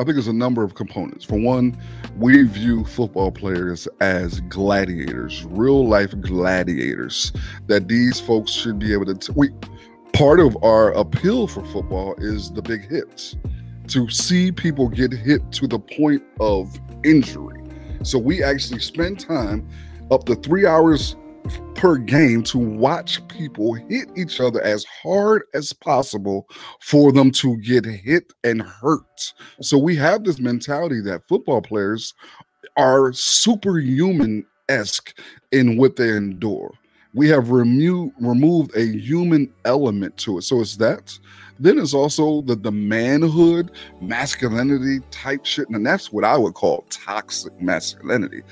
[0.00, 1.24] I think it's a number of components.
[1.24, 1.76] For one,
[2.16, 7.32] we view football players as gladiators, real life gladiators.
[7.68, 9.14] That these folks should be able to.
[9.14, 9.50] T- we
[10.12, 13.36] part of our appeal for football is the big hits.
[13.88, 17.57] To see people get hit to the point of injury.
[18.02, 19.68] So we actually spend time
[20.10, 21.16] up to three hours
[21.74, 26.46] per game to watch people hit each other as hard as possible
[26.80, 29.32] for them to get hit and hurt.
[29.60, 32.14] So we have this mentality that football players
[32.76, 35.18] are superhuman esque
[35.52, 36.72] in what they endure.
[37.14, 40.42] We have remo- removed a human element to it.
[40.42, 41.18] So it's that.
[41.58, 45.68] Then it's also the, the manhood, masculinity type shit.
[45.68, 48.42] And that's what I would call toxic masculinity.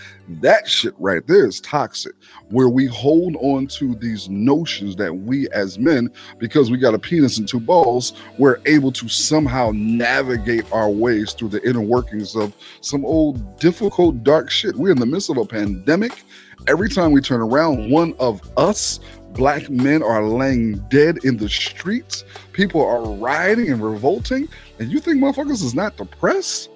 [0.41, 2.15] That shit right there is toxic,
[2.51, 6.99] where we hold on to these notions that we as men, because we got a
[6.99, 12.35] penis and two balls, we're able to somehow navigate our ways through the inner workings
[12.35, 14.75] of some old difficult dark shit.
[14.75, 16.25] We're in the midst of a pandemic.
[16.67, 18.99] Every time we turn around, one of us
[19.37, 22.25] black men are laying dead in the streets.
[22.53, 24.49] People are rioting and revolting.
[24.79, 26.71] And you think motherfuckers is not depressed?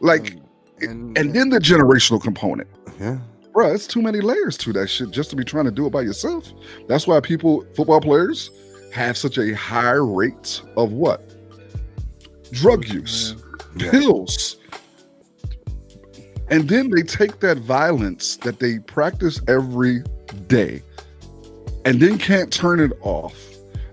[0.00, 0.40] Like, mm,
[0.90, 2.68] and, and then the generational component.
[3.00, 3.18] yeah,
[3.52, 5.90] Bruh, it's too many layers to that shit just to be trying to do it
[5.90, 6.52] by yourself.
[6.88, 8.50] That's why people, football players,
[8.92, 11.22] have such a high rate of what?
[12.52, 13.34] Drug use,
[13.76, 13.90] Yeah.
[13.90, 14.56] pills.
[16.50, 20.02] And then they take that violence that they practice every
[20.46, 20.82] day
[21.84, 23.36] and then can't turn it off.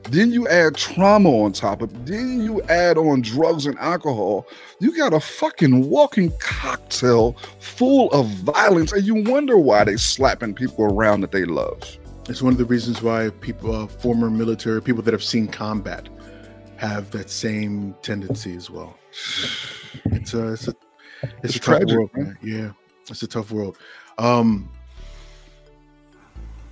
[0.10, 2.06] Then you add trauma on top of it.
[2.06, 4.46] Then you add on drugs and alcohol.
[4.80, 10.54] You got a fucking walking cocktail full of violence, and you wonder why they slapping
[10.54, 11.98] people around that they love.
[12.28, 16.10] It's one of the reasons why people, uh, former military people that have seen combat,
[16.78, 18.98] have that same tendency as well.
[20.06, 20.74] It's a, it's a,
[21.44, 22.26] it's, It's a tough world, man.
[22.26, 22.38] man.
[22.42, 22.72] Yeah,
[23.10, 23.78] it's a tough world.
[24.18, 24.70] Um,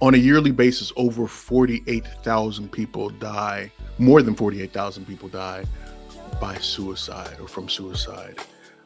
[0.02, 3.72] on a yearly basis, over forty-eight thousand people die.
[3.98, 5.66] More than forty-eight thousand people die
[6.40, 8.38] by suicide or from suicide.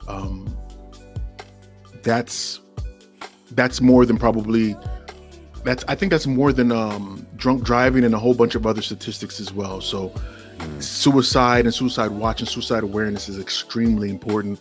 [0.08, 0.58] Um,
[2.02, 2.62] that's
[3.52, 4.76] that's more than probably
[5.64, 8.82] that's I think that's more than um, drunk driving and a whole bunch of other
[8.82, 9.82] statistics as well.
[9.82, 10.12] So
[10.80, 14.60] suicide and suicide watch and suicide awareness is extremely important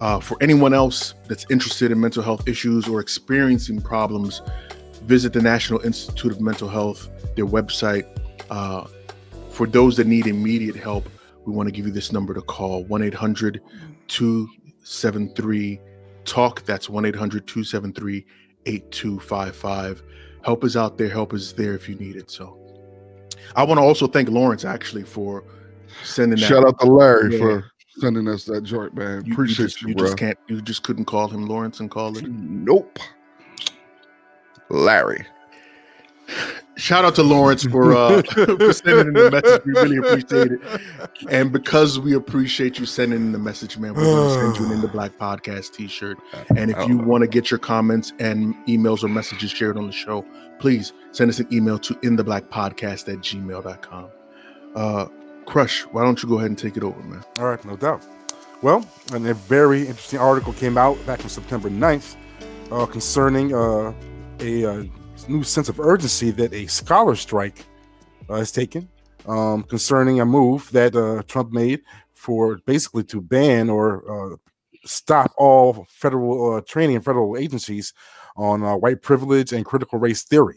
[0.00, 4.42] uh, for anyone else that's interested in mental health issues or experiencing problems.
[5.08, 8.06] Visit the National Institute of Mental Health, their website.
[8.50, 8.86] Uh,
[9.50, 11.08] for those that need immediate help,
[11.46, 13.62] we want to give you this number to call 1 800
[14.08, 15.80] 273
[16.26, 16.62] TALK.
[16.66, 18.26] That's 1 800 273
[18.66, 20.02] 8255.
[20.44, 21.08] Help is out there.
[21.08, 22.30] Help is there if you need it.
[22.30, 22.58] So
[23.56, 25.42] I want to also thank Lawrence actually for
[26.04, 26.46] sending that.
[26.46, 27.38] Shout out to Larry Yeah.
[27.38, 29.24] for sending us that joint, man.
[29.24, 30.04] You, Appreciate you, just, you, you bro.
[30.06, 30.38] just can't.
[30.48, 32.26] You just couldn't call him Lawrence and call it.
[32.28, 32.98] Nope.
[34.70, 35.26] Larry.
[36.76, 39.62] Shout out to Lawrence for uh, for sending in the message.
[39.64, 40.80] We really appreciate it.
[41.28, 44.66] And because we appreciate you sending in the message, man, we're going to send you
[44.66, 46.18] an In the Black podcast T-shirt.
[46.56, 49.92] And if you want to get your comments and emails or messages shared on the
[49.92, 50.24] show,
[50.60, 54.08] please send us an email to intheblackpodcast at gmail.com.
[54.76, 55.06] Uh,
[55.46, 57.24] Crush, why don't you go ahead and take it over, man?
[57.40, 58.04] All right, no doubt.
[58.62, 62.14] Well, and a very interesting article came out back on September 9th
[62.70, 63.92] uh, concerning uh,
[64.40, 64.84] a uh,
[65.28, 67.64] new sense of urgency that a scholar strike
[68.28, 68.88] uh, has taken
[69.26, 71.80] um, concerning a move that uh, Trump made
[72.12, 74.36] for basically to ban or uh,
[74.84, 77.92] stop all federal uh, training in federal agencies
[78.36, 80.56] on uh, white privilege and critical race theory.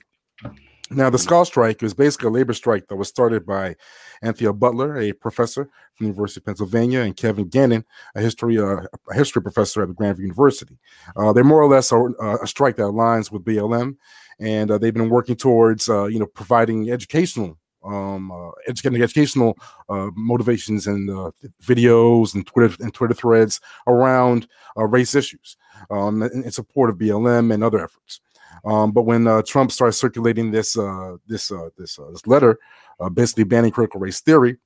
[0.93, 3.77] Now, the scholar strike is basically a labor strike that was started by
[4.21, 8.81] Anthea Butler, a professor from the University of Pennsylvania, and Kevin Gannon, a history uh,
[9.09, 10.77] a history professor at the Grand View University.
[11.15, 11.97] Uh, they're more or less a,
[12.43, 13.95] a strike that aligns with BLM,
[14.41, 17.57] and uh, they've been working towards uh, you know providing educational.
[17.83, 19.57] Um, uh, educating educational
[19.89, 21.31] uh, motivations and uh,
[21.63, 25.57] videos and Twitter and Twitter threads around uh, race issues
[25.89, 28.21] um, in, in support of BLM and other efforts.
[28.63, 32.59] Um, but when uh, Trump started circulating this uh, this uh, this uh, this letter,
[32.99, 34.57] uh, basically banning critical race theory,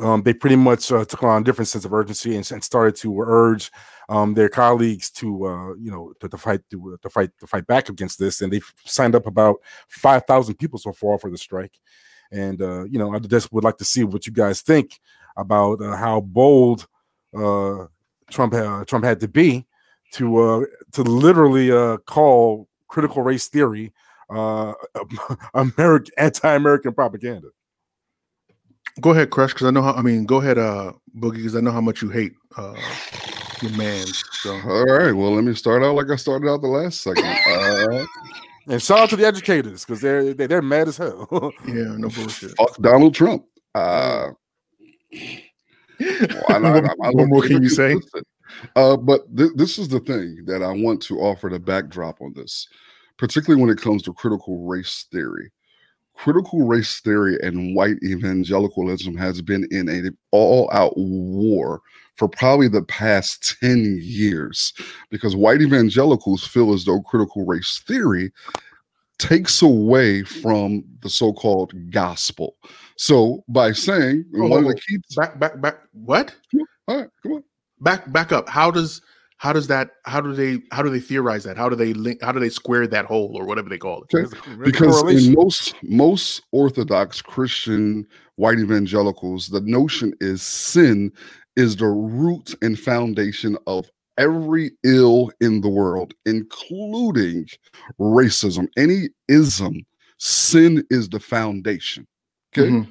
[0.00, 2.96] um, they pretty much uh, took on a different sense of urgency and, and started
[2.96, 3.70] to urge
[4.08, 7.88] um, their colleagues to you know to, to fight to, to fight to fight back
[7.88, 8.40] against this.
[8.40, 9.56] And they've signed up about
[9.88, 11.78] five thousand people so far for the strike.
[12.32, 14.98] And you know, I just would like to see what you guys think
[15.36, 16.88] about how bold
[17.32, 18.54] Trump
[18.88, 19.66] Trump had to be
[20.14, 23.92] to to literally call critical race theory
[24.30, 24.72] uh,
[25.54, 27.48] American anti-American propaganda.
[29.00, 29.92] Go ahead, Crush, because I know how.
[29.94, 32.76] I mean, go ahead, uh, Boogie, because I know how much you hate uh,
[33.60, 34.06] your man.
[34.42, 35.12] So All right.
[35.12, 37.24] Well, let me start out like I started out the last second.
[37.46, 38.06] Uh,
[38.66, 41.28] And shout out to the educators because they're they- they're mad as hell.
[41.66, 42.54] yeah, no bullshit.
[42.56, 43.44] fuck Donald Trump.
[43.74, 44.30] Uh,
[46.46, 46.84] why not?
[46.84, 47.96] I'm- I'm what more can you say?
[48.76, 52.32] Uh, but th- this is the thing that I want to offer the backdrop on
[52.34, 52.66] this,
[53.18, 55.50] particularly when it comes to critical race theory.
[56.14, 61.80] Critical race theory and white evangelicalism has been in an all-out war
[62.16, 64.72] for probably the past 10 years
[65.10, 68.32] because white evangelicals feel as though critical race theory
[69.18, 72.56] takes away from the so-called gospel.
[72.96, 75.78] So by saying Oh, one of the key Back, back, back.
[75.92, 76.34] What?
[76.88, 77.44] all right, come on.
[77.80, 78.48] Back, back up.
[78.48, 79.02] How does
[79.36, 79.90] how does that?
[80.04, 80.60] How do they?
[80.70, 81.56] How do they theorize that?
[81.56, 82.22] How do they link?
[82.22, 84.14] How do they square that hole or whatever they call it?
[84.14, 84.18] Okay.
[84.22, 90.42] There's a- there's a because in most most orthodox christian white evangelicals the notion is
[90.42, 91.12] sin
[91.56, 97.46] is the root and foundation of every ill in the world including
[98.00, 99.84] racism any ism
[100.18, 102.06] sin is the foundation
[102.56, 102.86] okay Mhm.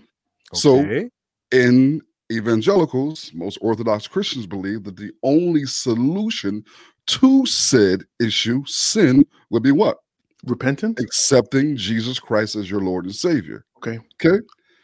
[0.53, 1.09] so Okay.
[1.51, 6.63] in evangelicals, most Orthodox Christians believe that the only solution
[7.07, 9.97] to said issue, sin, would be what?
[10.45, 10.99] Repentance.
[11.01, 13.65] Accepting Jesus Christ as your Lord and Savior.
[13.77, 13.99] Okay.
[14.23, 14.43] Okay.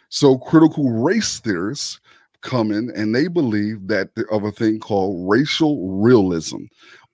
[0.09, 1.99] So critical race theorists
[2.41, 6.63] come in and they believe that of a thing called racial realism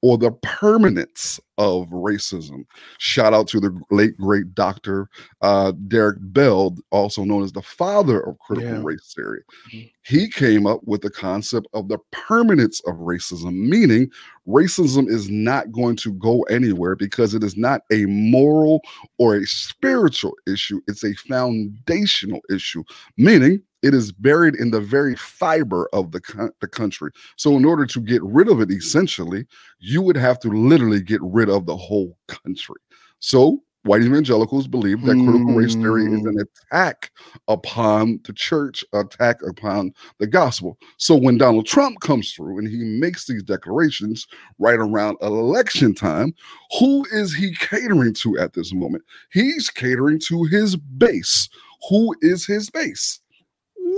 [0.05, 2.63] or the permanence of racism.
[2.99, 5.09] Shout out to the late great Dr.
[5.41, 8.83] Uh, Derrick Bell, also known as the father of critical Yeah.
[8.83, 9.41] race theory.
[9.73, 9.91] Mhm.
[10.03, 14.11] He came up with the concept of the permanence of racism, meaning
[14.47, 18.81] racism is not going to go anywhere because it is not a moral
[19.17, 22.83] or a spiritual issue, it's a foundational issue,
[23.17, 27.11] meaning it is buried in the very fiber of the, co- the country.
[27.35, 29.45] So, in order to get rid of it, essentially,
[29.77, 32.77] you would have to literally get rid of the whole country.
[33.19, 36.29] So, white evangelicals believe that critical race theory is hmm.
[36.29, 36.37] an
[36.71, 37.11] attack
[37.47, 40.79] upon the church, attack upon the gospel.
[40.97, 44.25] So, when Donald Trump comes through and he makes these declarations
[44.57, 46.33] right around election time,
[46.79, 49.03] who is he catering to at this moment?
[49.31, 51.49] He's catering to his base.
[51.87, 53.19] Who is his base?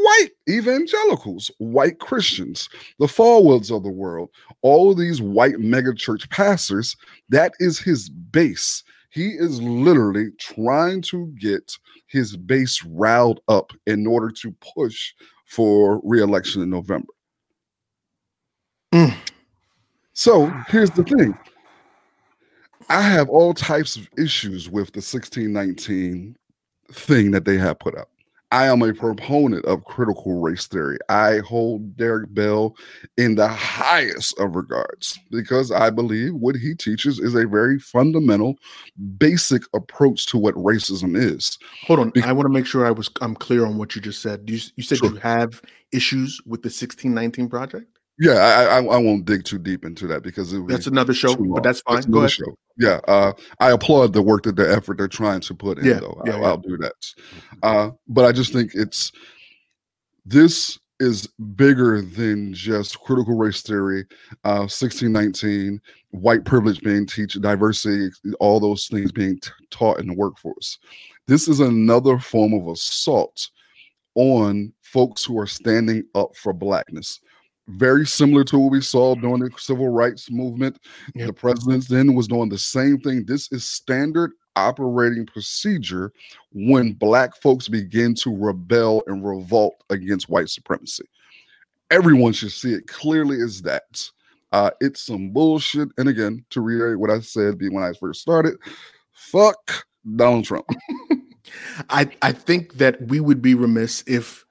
[0.04, 4.30] White evangelicals, white Christians, the Falwells of the world,
[4.62, 6.96] all of these white megachurch pastors,
[7.30, 8.84] that is his base.
[9.10, 11.74] He is literally trying to get
[12.08, 15.14] his base riled up in order to push
[15.46, 17.14] for reelection in November.
[18.94, 19.16] Mm.
[20.14, 21.38] So here's the thing
[22.90, 26.36] I have all types of issues with the 1619
[26.92, 28.10] thing that they have put up.
[28.52, 30.98] I am a proponent of critical race theory.
[31.10, 32.76] I hold Derrick Bell
[33.18, 38.56] in the highest of regards because I believe what he teaches is a very fundamental,
[39.18, 41.58] basic approach to what racism is.
[41.88, 42.10] Hold on.
[42.12, 44.50] Bec- I want to make sure I was I'm clear on what you just said.
[44.50, 45.10] You, you said Sure.
[45.10, 47.97] you have issues with the 1619 project.
[48.20, 51.36] Yeah, I, I, I won't dig too deep into that because it That's another show,
[51.36, 51.96] but that's fine.
[51.96, 52.32] That's Go ahead.
[52.32, 52.58] show.
[52.78, 55.86] Yeah, uh, I applaud the work that the effort they're trying to put in.
[55.86, 56.48] Yeah, though, yeah, I'll, yeah.
[56.48, 56.94] I'll do that.
[57.62, 59.12] Uh, but I just think it's
[60.26, 64.06] this is bigger than just critical race theory,
[64.44, 65.80] uh, 1619,
[66.12, 70.80] white privilege being teach, diversity, all those things being t- taught in the workforce.
[71.28, 73.50] This is another form of assault
[74.16, 77.20] on folks who are standing up for blackness.
[77.68, 80.80] Very similar to what we saw during the civil rights movement.
[81.16, 81.28] Yep.
[81.28, 83.26] The president then was doing the same thing.
[83.26, 86.12] This is standard operating procedure
[86.52, 91.06] when black folks begin to rebel and revolt against white supremacy.
[91.92, 94.10] Everyone should see it clearly as that.
[94.52, 95.90] Uh, it's some bullshit.
[95.98, 98.58] And again, to reiterate what I said when I first started,
[99.12, 100.66] fuck Donald Trump.
[101.90, 104.46] I I think that we would be remiss if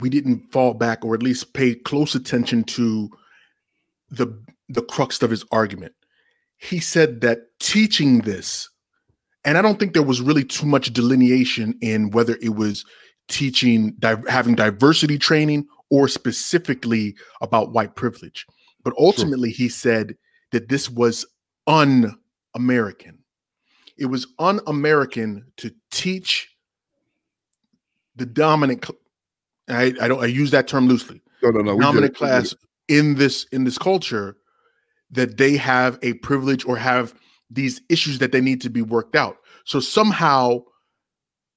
[0.00, 3.10] we didn't fall back or at least pay close attention to
[4.10, 4.26] the
[4.68, 5.94] the crux of his argument.
[6.58, 8.68] He said that teaching this,
[9.44, 12.84] and I don't think there was really too much delineation in whether it was
[13.28, 18.46] teaching di- having diversity training or specifically about white privilege.
[18.84, 20.16] But ultimately, he said
[20.52, 21.26] that this was
[21.66, 23.18] un-American.
[23.98, 26.54] It was un-American to teach
[28.16, 28.86] the dominant.
[29.68, 30.22] I, I don't.
[30.22, 31.22] I use that term loosely.
[31.42, 31.78] No, no, no.
[31.78, 32.54] dominant it, we get class
[32.88, 34.36] in this in this culture
[35.10, 37.14] that they have a privilege or have
[37.50, 39.36] these issues that they need to be worked out.
[39.64, 40.60] So somehow,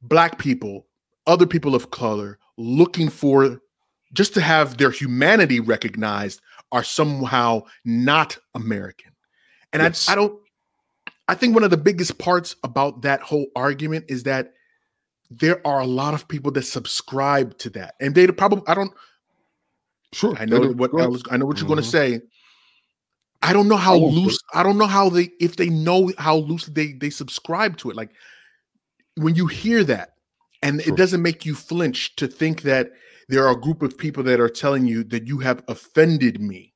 [0.02, 0.88] black people,
[1.28, 3.60] other people of color, looking for
[4.14, 9.12] just to have their humanity recognized, are somehow not American.
[9.74, 10.08] And Yes.
[10.08, 10.40] I, I don't.
[11.28, 14.54] I think one of the biggest parts about that whole argument is that
[15.32, 18.94] there are a lot of people that subscribe to that, and they probably I don't
[20.14, 20.36] Sure.
[20.38, 22.18] I know what I, was, I know what you're going to mm-hmm.
[22.18, 22.22] say.
[23.42, 24.40] I don't know how oh, won't loose.
[24.54, 27.96] I don't know how they if they know how loose they they subscribe to it.
[27.96, 28.12] Like
[29.16, 30.16] when you hear that,
[30.62, 30.94] and Sure.
[30.94, 32.92] it doesn't make you flinch to think that
[33.30, 36.74] there are a group of people that are telling you that you have offended me.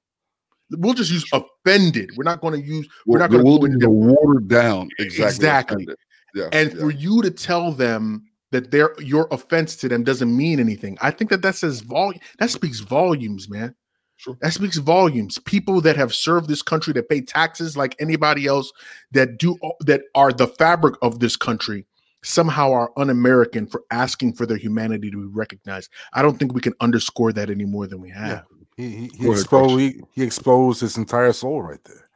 [0.72, 2.12] We'll just use offended.
[2.16, 2.88] We're not going to use.
[3.06, 5.28] We're not We'll- going to we'll go into watered down exactly.
[5.28, 5.88] Exactly.
[6.34, 6.50] Yeah.
[6.52, 6.80] and yeah.
[6.80, 8.24] for you to tell them
[8.56, 10.98] that their your offense to them doesn't mean anything.
[11.02, 13.76] I think that that says volume that speaks volumes man.
[14.18, 14.38] Sure.
[14.42, 15.38] that speaks volumes.
[15.40, 18.72] People that have served this country that pay taxes like anybody else
[19.12, 21.86] that do that are the fabric of this country
[22.24, 25.92] somehow are un-american for asking for their humanity to be recognized.
[26.14, 28.46] I don't think we can underscore that any more than we have.
[28.78, 32.10] He he, he exposed he, he exposed his entire soul right there.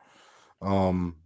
[0.61, 1.17] Um,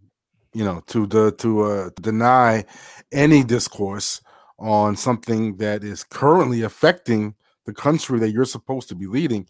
[0.52, 2.64] you know, to the to uh deny
[3.12, 4.20] any discourse
[4.58, 7.34] on something that is currently affecting
[7.66, 9.46] the country that you're supposed to be leading.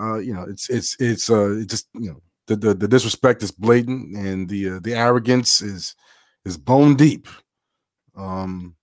[0.00, 3.42] Uh, you know, it's it's it's uh it just you know the, the the disrespect
[3.42, 5.94] is blatant and the uh, the arrogance is
[6.44, 7.28] is bone deep.
[8.16, 8.76] Um,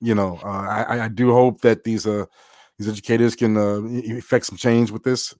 [0.00, 2.26] you know, uh, I I- do hope that these uh
[2.78, 3.80] these educators can uh,
[4.18, 5.34] effect some change with this.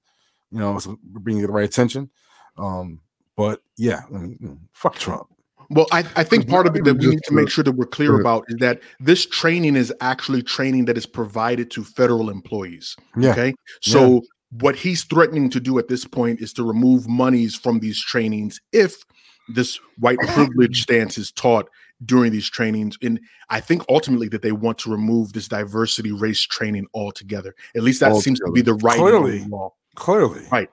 [0.50, 2.10] You know, so bringing the right attention.
[2.56, 3.00] Um,
[3.36, 5.26] But yeah, I mean, fuck Trump.
[5.74, 7.86] Well, I, I think part of it that we need to make sure that we're
[7.86, 12.94] clear about is that this training is actually training that is provided to federal employees.
[13.16, 13.32] Yeah.
[13.32, 13.54] Okay.
[13.82, 14.22] So
[14.60, 18.60] what he's threatening to do at this point is to remove monies from these trainings
[18.72, 19.02] if
[19.48, 21.68] this white privilege stance is taught
[22.04, 22.96] during these trainings.
[23.02, 23.18] And
[23.50, 27.52] I think ultimately that they want to remove this diversity race training altogether.
[27.74, 29.44] At least that seems to be the right Clearly.
[29.46, 29.72] law.
[29.96, 30.68] Clearly, Right.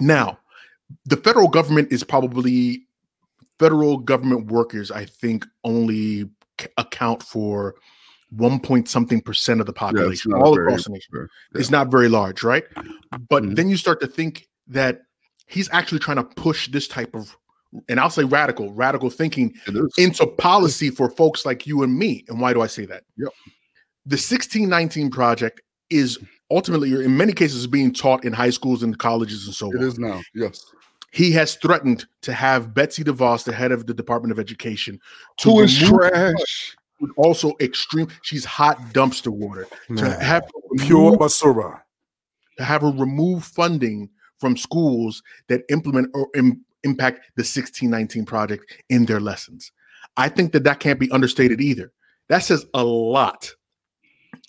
[0.00, 0.38] Now,
[1.04, 2.86] the federal government is probably
[3.62, 6.24] federal government workers, I think, only
[6.60, 7.74] c- account for
[8.30, 11.08] one point something percent of the population not all very- across the nation.
[11.12, 11.28] Sure.
[11.54, 12.64] It's not very large, right?
[13.28, 13.56] But Mhm.
[13.56, 15.02] then you start to think that
[15.46, 17.36] he's actually trying to push this type of,
[17.88, 19.54] and I'll say radical, radical thinking
[19.98, 22.24] into policy for folks like you and me.
[22.28, 23.04] And why do I say that?
[23.18, 23.32] Yep.
[24.06, 25.60] The 1619 project
[25.90, 26.18] is
[26.50, 29.84] ultimately, in many cases, being taught in high schools and colleges and so It on.
[29.84, 30.20] is now.
[30.34, 30.64] Yes.
[31.12, 34.98] He has threatened to have Betsy DeVos, the head of the Department of Education,
[35.38, 36.76] to Who is trash?
[37.16, 38.08] Also, extreme.
[38.22, 39.66] She's hot dumpster water.
[39.96, 40.44] To have
[40.78, 41.80] pure basura.
[42.58, 44.08] to have her remove funding
[44.38, 49.70] from schools that implement or im- impact the 1619 project in their lessons.
[50.16, 51.92] I think that that can't be understated either.
[52.28, 53.54] That says a lot.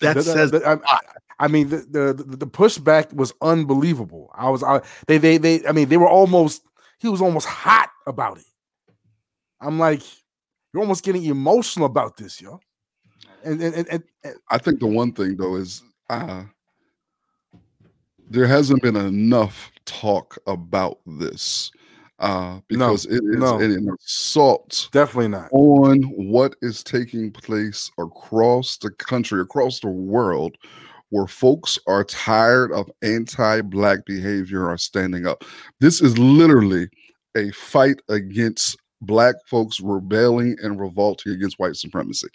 [0.00, 0.98] That the- says the- I, I-
[1.44, 4.30] I mean, the, the the pushback was unbelievable.
[4.34, 5.66] I was, I, they, they, they.
[5.66, 6.62] I mean, they were almost.
[6.98, 8.46] He was almost hot about it.
[9.60, 10.00] I'm like,
[10.72, 12.60] you're almost getting emotional about this, yo.
[13.44, 16.44] And and and, and, I think the one thing though is uh
[18.30, 21.70] there hasn't been enough talk about this
[22.20, 23.58] uh because it is no.
[23.58, 25.50] an assault definitely not.
[25.52, 30.56] on what is taking place across the country, across the world,
[31.10, 35.44] where folks are tired of anti-black behavior are standing up.
[35.80, 36.88] This is literally
[37.36, 42.28] a fight against black folks rebelling and revolting against white supremacy.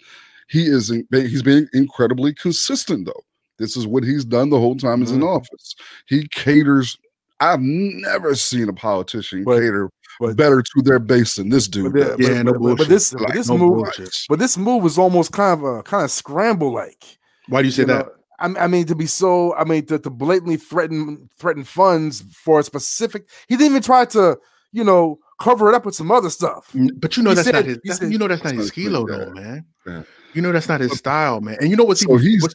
[0.48, 3.22] He is in, he's being incredibly consistent though.
[3.58, 5.36] This is what he's done the whole time he's in Mhm.
[5.36, 5.74] office.
[6.06, 6.96] He caters.
[7.40, 9.90] I've never seen a politician But- cater
[10.20, 11.92] but- better to their base than this dude.
[11.92, 12.16] But, the- does.
[12.16, 14.14] but- Yeah, no but- but this, Like, but this no move, bullshit.
[14.28, 17.18] but this move was almost kind of a kind of scramble like.
[17.48, 18.06] why do you say you that?
[18.06, 22.22] know, I, I mean, to be so, I mean, to, to blatantly threaten threaten funds
[22.32, 23.28] for a specific.
[23.48, 24.38] He didn't even try to,
[24.72, 26.74] you know, cover it up with some other stuff.
[26.96, 27.78] But you know He that's said- not his.
[27.84, 29.40] he said- you know that's not his not kilo, though, yeah.
[29.42, 29.64] man.
[29.86, 30.02] Yeah.
[30.34, 31.56] You know that's not his style, man.
[31.60, 32.54] And you know what's So even he's what's-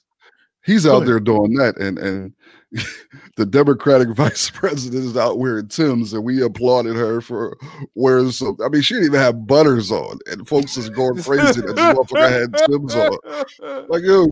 [0.66, 1.08] he's out ahead.
[1.08, 2.34] there doing that, and and
[3.38, 7.58] the Democratic vice president is out wearing Tim's, and we applauded her for
[7.96, 8.58] wearing some.
[8.64, 11.86] I mean, she didn't even have butters on, and folks is going crazy that this
[11.86, 13.86] motherfucker had Tim's on.
[13.90, 14.28] Like, yo,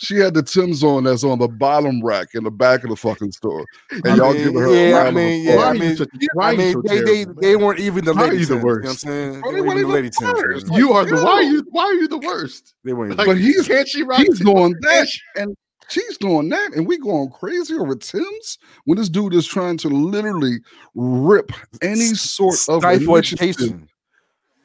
[0.00, 2.96] she had the Tim's on that's on the bottom rack in the back of the
[2.96, 4.66] fucking store, and I y'all mean, giving her.
[4.68, 5.96] a yeah, I mean, yeah, I mean,
[6.40, 8.64] I mean, so they, they they weren't even the lady you the Tims, You know
[8.64, 9.00] what I'm worst?
[9.00, 9.32] saying?
[9.32, 10.64] They they weren't even the lady Tims, butters.
[10.72, 12.74] You are the why are you why are you the worst?
[12.84, 13.16] They weren't.
[13.18, 15.56] Like, But he's- can't she rock He's doing that, and
[15.88, 19.88] she's doing that, and we going crazy over Tim's when this dude is trying to
[19.88, 20.58] literally
[20.94, 21.50] rip
[21.82, 23.88] any sort of stifle education.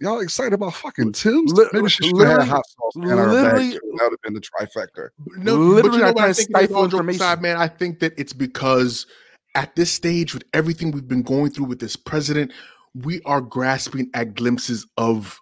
[0.01, 1.53] Y'all excited about fucking Tim's?
[1.53, 3.71] Li- Maybe she should have had literally- hot sauce in her bag.
[3.71, 5.09] That would have been the trifecta.
[5.37, 6.49] No, but you know what I trying to think?
[6.49, 7.21] stifle all jokes information.
[7.21, 9.05] aside, man, I think that it's because
[9.55, 12.51] at this stage, with everything we've been going through with this president,
[12.95, 15.39] we are grasping at glimpses of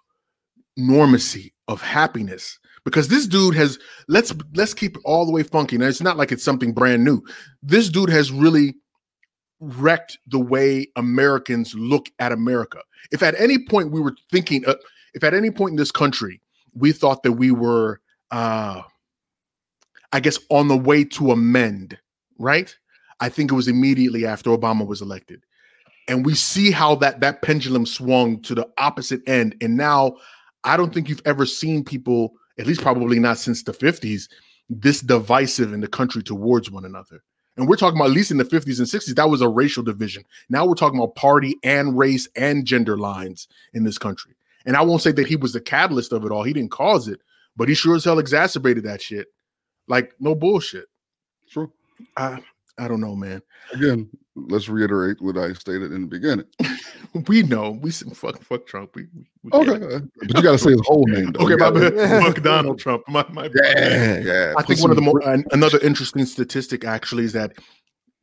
[0.78, 2.58] normacy, of happiness.
[2.84, 3.78] Because this dude has
[4.08, 5.78] let's let's keep it all the way funky.
[5.78, 7.22] Now it's not like it's something brand new.
[7.62, 8.74] This dude has really
[9.60, 12.80] wrecked the way Americans look at America.
[13.10, 14.74] If at any point we were thinking, uh,
[15.14, 16.40] if at any point in this country
[16.74, 18.00] we thought that we were
[18.30, 18.82] uh
[20.12, 21.98] I guess, on the way to amend,
[22.38, 22.74] right?
[23.20, 25.42] I think it was immediately after Obama was elected.
[26.08, 29.56] And we see how that that pendulum swung to the opposite end.
[29.60, 30.16] And now
[30.64, 34.28] I don't think you've ever seen people, at least probably not since the 50s,
[34.68, 37.22] this divisive in the country towards one another.
[37.56, 39.82] And we're talking about at least in the 50s and 60s, that was a racial
[39.82, 40.24] division.
[40.48, 44.34] Now we're talking about party and race and gender lines in this country.
[44.64, 46.44] And I won't say that he was the catalyst of it all.
[46.44, 47.20] He didn't cause it,
[47.56, 49.28] but he sure as hell exacerbated that shit.
[49.88, 50.86] Like no bullshit.
[51.50, 51.70] True.
[52.16, 52.40] I
[52.78, 53.42] I don't know, man.
[53.72, 56.46] Again, let's reiterate what I stated in the beginning.
[57.28, 57.72] We know.
[57.72, 58.96] We said fuck fuck Trump.
[58.96, 60.02] We, we, we Okay, it.
[60.28, 61.32] but you got to say his whole name.
[61.32, 61.44] Though.
[61.44, 62.22] Okay, my bad.
[62.22, 63.02] Fuck Donald Trump.
[63.06, 64.54] My, my Yeah, yeah.
[64.56, 67.52] I Put think one of the more an- another interesting statistic actually is that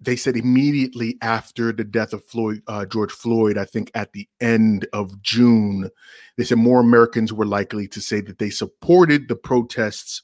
[0.02, 4.28] they said immediately after the death of Floyd, uh, George Floyd, I think at the
[4.42, 5.88] end of June,
[6.38, 10.24] they said more Americans were likely to say that they supported the protests,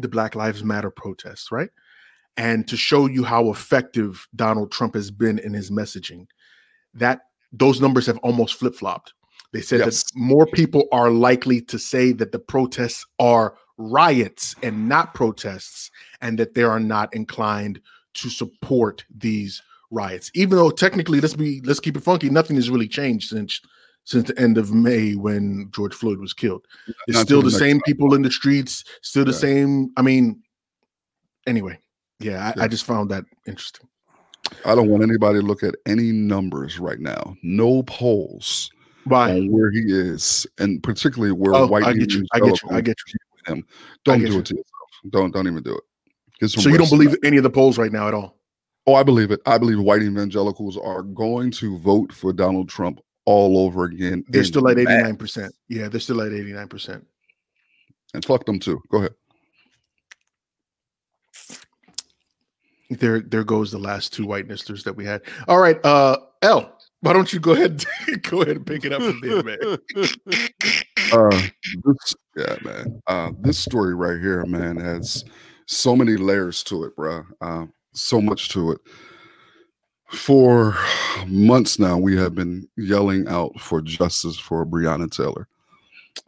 [0.00, 1.70] the Black Lives Matter protests, right?
[2.38, 6.26] And to show you how effective Donald Trump has been in his messaging,
[6.94, 7.20] that
[7.52, 9.12] those numbers have almost flip flopped.
[9.52, 10.04] They said Yes.
[10.04, 15.90] that more people are likely to say that the protests are riots and not protests,
[16.20, 17.80] and that they are not inclined
[18.14, 19.60] to support these
[19.90, 20.30] riots.
[20.34, 22.28] Even though technically, let's be let's keep it funky.
[22.30, 23.60] Nothing has really changed since
[24.04, 26.66] since the end of May when George Floyd was killed.
[27.06, 29.38] It's Not still the same people in the streets, still the Yeah.
[29.38, 29.90] same.
[29.98, 30.42] I mean,
[31.46, 31.78] anyway,
[32.20, 32.64] yeah, I, Yeah.
[32.64, 33.88] I just found that interesting.
[34.64, 37.36] I don't want anybody to look at any numbers right now.
[37.42, 38.70] No polls
[39.04, 39.32] Why?
[39.32, 42.26] on where he is, and particularly where Oh, white I get you.
[42.32, 42.68] I get you.
[42.70, 43.54] I get you.
[43.54, 43.64] him.
[44.04, 44.38] Don't do you.
[44.38, 44.66] it to yourself.
[45.10, 45.78] Don't don't even do
[46.40, 46.48] it.
[46.48, 48.36] So you don't believe any of the polls right now at all?
[48.86, 49.40] Oh, I believe it.
[49.44, 54.24] I believe white evangelicals are going to vote for Donald Trump all over again.
[54.28, 55.54] They're still at eighty nine percent.
[55.68, 57.06] Yeah, they're still at eighty nine percent.
[58.14, 58.80] and fuck them too.
[58.90, 59.14] Go ahead.
[62.90, 65.22] There, there goes the last two white nisters that we had.
[65.46, 66.74] All right, uh, L.
[67.00, 67.84] Why don't you go ahead,
[68.22, 69.58] go ahead and pick it up from there, man?
[71.10, 71.30] Uh,
[71.84, 73.00] this, yeah, man.
[73.06, 75.24] Uh, this story right here, man, has
[75.64, 77.24] so many layers to it, bro.
[77.40, 77.64] Uh,
[77.94, 78.80] so much to it.
[80.10, 80.76] For
[81.26, 85.48] months now, we have been yelling out for justice for Breonna Taylor,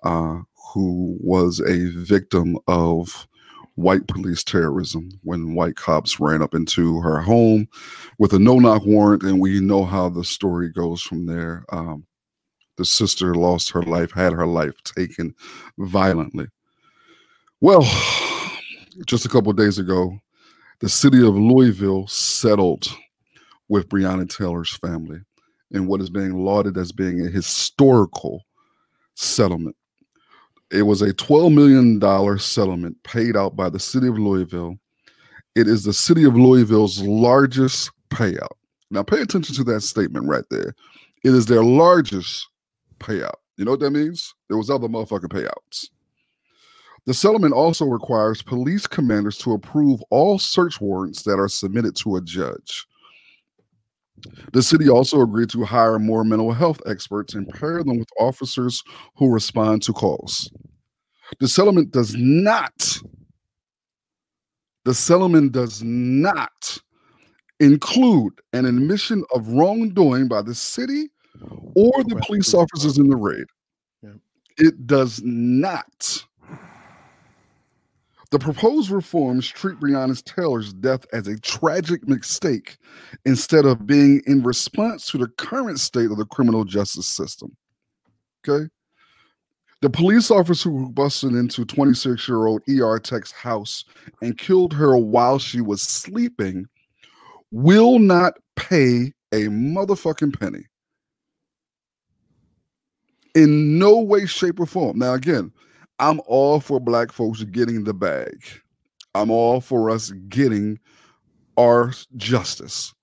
[0.02, 0.40] uh,
[0.72, 3.26] who was a victim of
[3.74, 7.68] white police terrorism when white cops ran up into her home
[8.18, 11.64] with a no-knock warrant, and we know how the story goes from there.
[11.70, 12.06] Um,
[12.76, 15.34] the sister lost her life, had her life taken
[15.78, 16.46] violently.
[17.60, 17.82] Well,
[19.06, 20.18] just a couple days ago,
[20.80, 22.88] the city of Louisville settled
[23.68, 25.20] with Breonna Taylor's family
[25.70, 28.44] in what is being lauded as being a historical
[29.14, 29.76] settlement.
[30.70, 34.76] It was a $12 million settlement paid out by the city of Louisville.
[35.56, 38.54] It is the city of Louisville's largest payout.
[38.90, 40.74] Now, pay attention to that statement right there.
[41.24, 42.48] It is their largest
[42.98, 43.34] payout.
[43.56, 44.34] You know what that means?
[44.48, 45.88] There was other motherfucking payouts.
[47.06, 52.16] The settlement also requires police commanders to approve all search warrants that are submitted to
[52.16, 52.86] a judge.
[54.52, 58.82] The city also agreed to hire more mental health experts and pair them with officers
[59.16, 60.50] who respond to calls.
[61.38, 62.98] The settlement does not,
[64.84, 66.78] the settlement does not
[67.60, 71.08] include an admission of wrongdoing by the city
[71.74, 73.46] or the police police officers in the raid.
[74.58, 76.24] It does not.
[78.31, 82.78] The proposed reforms treat Breonna Taylor's death as a tragic mistake
[83.24, 87.57] instead of being in response to the current state of the criminal justice system.
[88.49, 88.68] Okay?
[89.83, 93.85] The police officer who busted into 26 year old ER Tech's house
[94.22, 96.66] and killed her while she was sleeping
[97.51, 100.66] will not pay a motherfucking penny.
[103.35, 104.99] In no way, shape, or form.
[104.99, 105.53] Now, again,
[106.01, 108.42] I'm all for black folks getting the bag.
[109.14, 110.80] I'm all for us getting
[111.59, 112.94] our justice.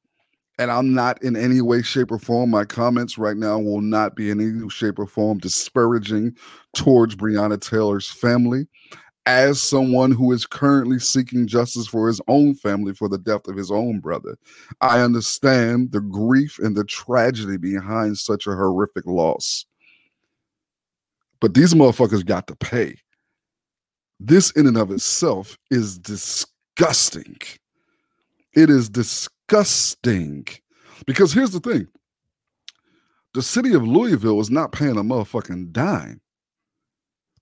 [0.57, 2.49] And I'm not in any way, shape, or form.
[2.49, 6.35] My comments right now will not be in any shape or form disparaging
[6.73, 8.67] towards Breonna Taylor's family.
[9.27, 13.57] As someone who is currently seeking justice for his own family for the death of
[13.57, 14.39] his own brother,
[14.81, 19.67] I understand the grief and the tragedy behind such a horrific loss.
[21.39, 22.95] But these motherfuckers got to pay.
[24.19, 27.37] This, in and of itself, is disgusting.
[28.53, 30.47] It is disgusting.
[31.05, 31.87] Because here's the thing
[33.33, 36.19] the city of Louisville is not paying a motherfucking dime.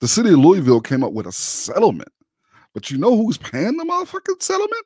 [0.02, 2.10] The city of Louisville came up with a settlement.
[2.74, 4.86] But you know who's paying the motherfucking settlement?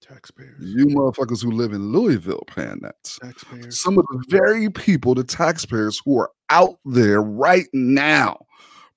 [0.00, 0.60] Taxpayers.
[0.60, 3.80] You motherfuckers who live in Louisville paying that Taxpayers.
[3.80, 8.46] some of the very people, the taxpayers who are out there right now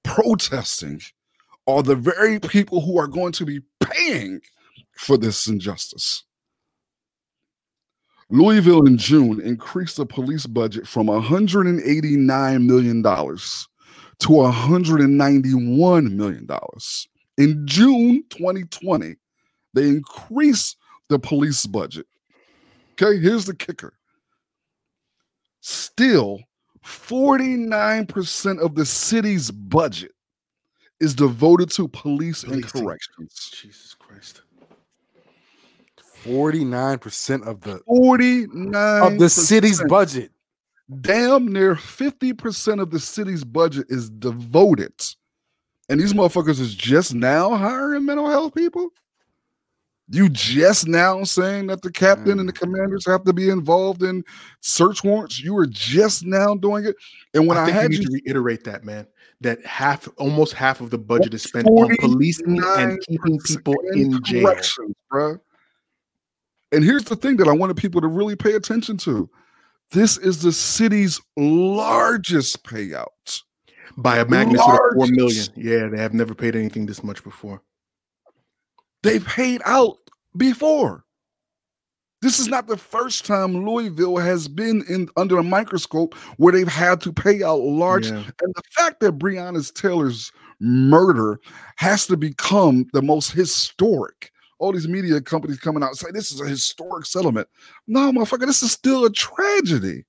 [0.03, 1.01] protesting,
[1.67, 4.41] are the very people who are going to be paying
[4.97, 6.25] for this injustice.
[8.29, 16.47] Louisville in June increased the police budget from $189 million to $191 million.
[17.37, 19.15] In June 2020,
[19.73, 20.77] they increased
[21.09, 22.07] the police budget.
[22.93, 23.93] Okay, here's the kicker.
[25.61, 26.39] Still,
[26.85, 30.11] 49% of the city's budget
[30.99, 33.51] is devoted to police and corrections.
[33.53, 34.41] Jesus Christ.
[36.23, 40.31] 49% of the 49 of the city's budget.
[41.01, 44.93] damn near 50% of the city's budget is devoted.
[45.87, 48.89] And these motherfuckers is just now hiring mental health people?
[50.11, 52.59] You just now saying that the captain and the mm.
[52.59, 54.23] commanders have to be involved in
[54.59, 55.39] search warrants.
[55.39, 56.95] You were just now doing it,
[57.35, 59.05] and when I, think had you you, to reiterate that, man.
[59.41, 64.21] That half, almost half of the budget is spent on policing and keeping people in
[64.23, 64.53] jail.
[65.13, 65.39] bruh.
[66.71, 69.29] And here's the thing that I wanted people to really pay attention to:
[69.91, 73.43] this is the city's largest payout.
[73.97, 75.45] by a magnitude of four million.
[75.55, 77.61] Yeah, they have never paid anything this much before.
[79.03, 79.97] They've paid out
[80.35, 81.05] before.
[82.21, 86.67] This is not the first time Louisville has been in under a microscope where they've
[86.67, 88.07] had to pay out large.
[88.07, 88.17] Yeah.
[88.17, 91.39] And the fact that Breonna Taylor's murder
[91.77, 94.31] has to become the most historic.
[94.59, 97.47] All these media companies coming out and say this is a historic settlement.
[97.87, 100.03] No, motherfucker, this is still a tragedy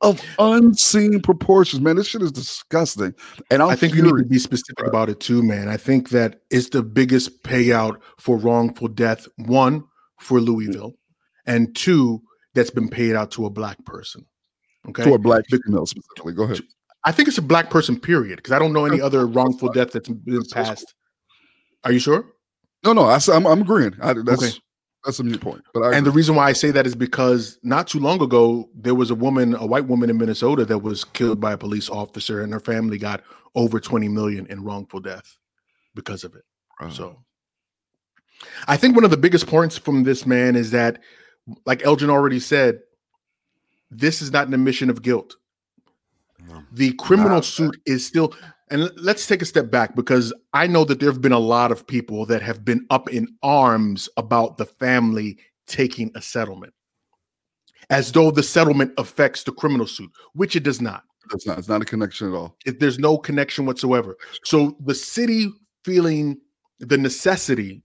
[0.00, 1.80] of unseen proportions.
[1.80, 3.14] Man, this shit is disgusting.
[3.50, 5.68] And I'm i think you need to be specific about it too, man.
[5.68, 9.26] I think that it's the biggest payout for wrongful death.
[9.36, 9.84] One
[10.20, 10.94] for Louisville,
[11.46, 12.22] and two
[12.54, 14.24] that's been paid out to a black person.
[14.88, 16.32] Okay, to a black female specifically.
[16.32, 16.60] Go ahead.
[17.04, 17.98] I think it's a black person.
[17.98, 18.36] Period.
[18.36, 20.94] Because I don't know any other wrongful death that's been passed.
[21.84, 22.26] Are you sure?
[22.84, 23.94] No, no, I, am I'm agreeing.
[24.00, 24.58] I, that's Okay.
[25.08, 25.64] That's a mute point.
[25.72, 28.94] But And the reason why I say that is because not too long ago, there
[28.94, 32.42] was a woman, a white woman in Minnesota that was killed by a police officer,
[32.42, 33.22] and her family got
[33.54, 35.38] over 20 million in wrongful death
[35.94, 36.44] because of it.
[36.92, 37.16] So
[38.66, 41.00] I think one of the biggest points from this man is that,
[41.64, 42.80] like Elgin already said,
[43.90, 45.36] this is not an admission of guilt.
[46.46, 46.62] No.
[46.72, 48.34] The criminal suit is still,
[48.70, 51.72] and let's take a step back because I know that there have been a lot
[51.72, 56.72] of people that have been up in arms about the family taking a settlement,
[57.90, 61.04] as though the settlement affects the criminal suit, which it does not.
[61.30, 61.58] That's not.
[61.58, 62.56] It's not a connection at all.
[62.64, 64.16] It, there's no connection whatsoever.
[64.44, 65.50] So the city
[65.84, 66.40] feeling
[66.80, 67.82] the necessity,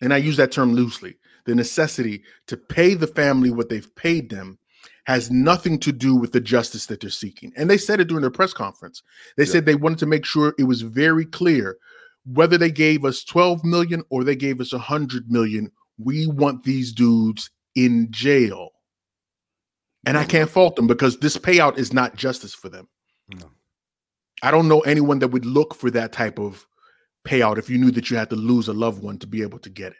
[0.00, 1.16] and I use that term loosely,
[1.46, 4.58] the necessity to pay the family what they've paid them
[5.04, 7.52] has nothing to do with the justice that they're seeking.
[7.56, 9.02] And they said it during their press conference.
[9.36, 9.52] They Yeah.
[9.52, 11.76] said they wanted to make sure it was very clear
[12.24, 16.92] whether they gave us 12 million or they gave us 100 million, we want these
[16.92, 18.70] dudes in jail.
[20.06, 22.88] And I can't fault them because this payout is not justice for them.
[23.28, 23.50] No.
[24.42, 26.66] I don't know anyone that would look for that type of
[27.24, 29.58] payout if you knew that you had to lose a loved one to be able
[29.60, 29.98] to get it.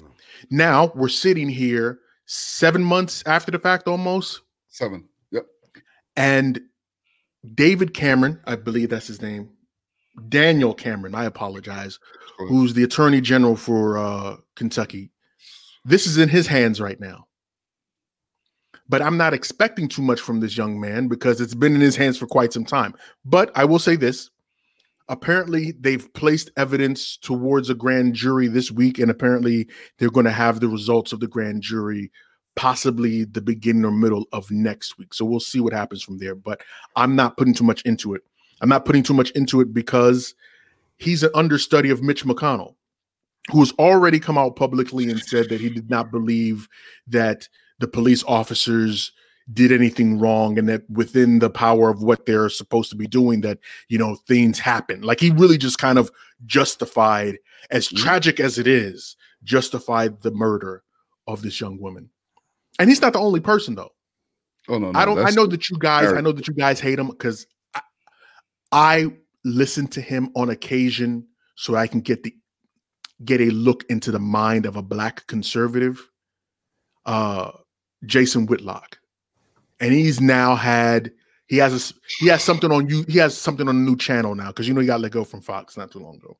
[0.00, 0.08] No.
[0.50, 5.04] Now we're sitting here seven months after the fact almost, Seven.
[5.30, 5.46] Yep.
[6.16, 6.60] and
[7.54, 9.50] David Cameron, I believe that's his name,
[10.28, 11.98] Daniel Cameron, I apologize,
[12.38, 15.10] who's the attorney general for uh, Kentucky.
[15.84, 17.26] This is in his hands right now.
[18.88, 21.96] But I'm not expecting too much from this young man because it's been in his
[21.96, 22.94] hands for quite some time.
[23.24, 24.30] But I will say this
[25.08, 30.32] apparently, they've placed evidence towards a grand jury this week, and apparently, they're going to
[30.32, 32.10] have the results of the grand jury
[32.56, 35.12] possibly the beginning or middle of next week.
[35.12, 36.34] So we'll see what happens from there.
[36.34, 36.60] But
[36.96, 38.22] I'm not putting too much into it.
[38.60, 40.34] I'm not putting too much into it because
[40.98, 42.74] he's an understudy of Mitch McConnell,
[43.50, 46.68] who has already come out publicly and said that he did not believe
[47.08, 47.48] that
[47.80, 49.12] the police officers
[49.52, 53.42] did anything wrong and that within the power of what they're supposed to be doing
[53.42, 56.10] that you know things happen like he really just kind of
[56.46, 57.38] justified
[57.70, 57.98] as Mhm.
[57.98, 60.82] tragic as it is justified the murder
[61.26, 62.08] of this young woman
[62.78, 63.90] and he's not the only person though
[64.68, 65.18] Oh no, no I don't.
[65.18, 66.10] I know that you guys.
[66.10, 67.82] I know that you guys hate him because I,
[68.72, 69.06] I
[69.44, 72.34] listen to him on occasion so I can get the
[73.26, 76.00] get a look into the mind of a black conservative,
[77.04, 77.50] uh,
[78.06, 78.98] Jason Whitlock,
[79.80, 81.12] and he's now had
[81.46, 83.04] he has a he has something on you.
[83.08, 85.24] He has something on a new channel now because you know he got let go
[85.24, 86.36] from Fox not too long ago.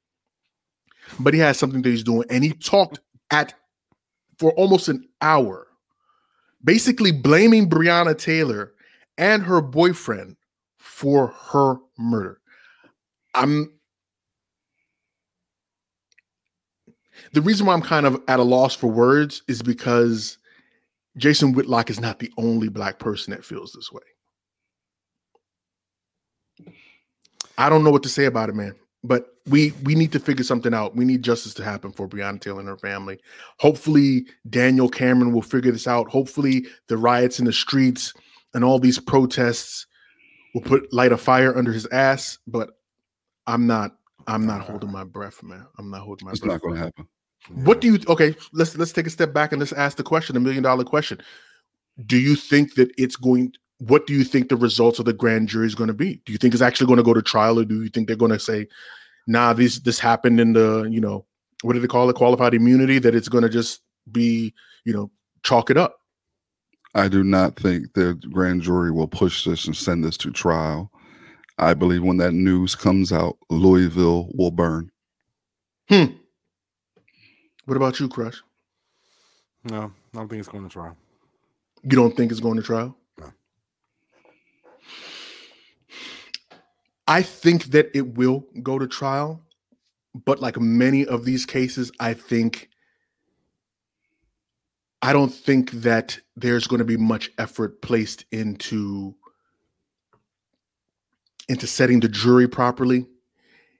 [1.20, 3.54] But he has something that he's doing, and he talked at
[4.38, 5.68] for almost an hour
[6.64, 8.72] basically blaming Breonna Taylor
[9.18, 10.36] and her boyfriend
[10.78, 12.40] for her murder.
[13.34, 13.70] I'm
[17.32, 20.38] the reason why I'm kind of at a loss for words is because
[21.16, 24.02] Jason Whitlock is not the only black person that feels this way.
[27.56, 28.74] I don't know what to say about it, man.
[29.04, 30.96] But we we need to figure something out.
[30.96, 33.20] We need justice to happen for Breonna Taylor and her family.
[33.60, 36.08] Hopefully, Daniel Cameron will figure this out.
[36.08, 38.14] Hopefully, the riots in the streets
[38.54, 39.86] and all these protests
[40.54, 42.38] will put light a fire under his ass.
[42.46, 42.70] But
[43.46, 43.92] I'm not.
[44.26, 45.66] I'm not holding my breath, man.
[45.78, 46.52] I'm not holding my It's breath.
[46.52, 47.06] not going to
[47.48, 47.64] happen.
[47.64, 48.34] What do you okay?
[48.52, 51.20] Let's let's take a step back and let's ask the question, a million dollar question.
[52.06, 55.48] Do you think that it's going what do you think the results of the grand
[55.48, 56.20] jury is going to be?
[56.24, 58.16] Do you think it's actually going to go to trial or do you think they're
[58.16, 58.66] going to say,
[59.26, 61.24] nah, this this happened in the, you know,
[61.62, 62.16] what do they call it?
[62.16, 65.10] Qualified immunity that it's going to just be, you know,
[65.42, 65.98] chalk it up.
[66.94, 70.92] I do not think the grand jury will push this and send this to trial.
[71.58, 74.90] I believe when that news comes out, Louisville will burn.
[75.88, 76.04] Hmm.
[77.64, 78.42] What about you, Crush?
[79.64, 80.96] No, I don't think it's going to trial.
[81.82, 82.96] You don't think it's going to trial?
[83.18, 83.32] No.
[87.06, 89.40] I think that it will go to trial,
[90.26, 92.68] but like many of these cases, I think
[95.00, 99.14] I don't think that there's going to be much effort placed into
[101.46, 103.06] into setting the jury properly,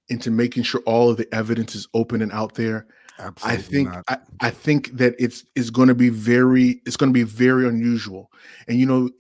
[0.09, 2.87] into making sure all of the evidence is open and out there.
[3.19, 4.05] Absolutely I think.
[4.09, 7.69] I, I think that it's is going to be very it's going to be very
[7.69, 8.31] unusual.
[8.69, 9.11] And you know,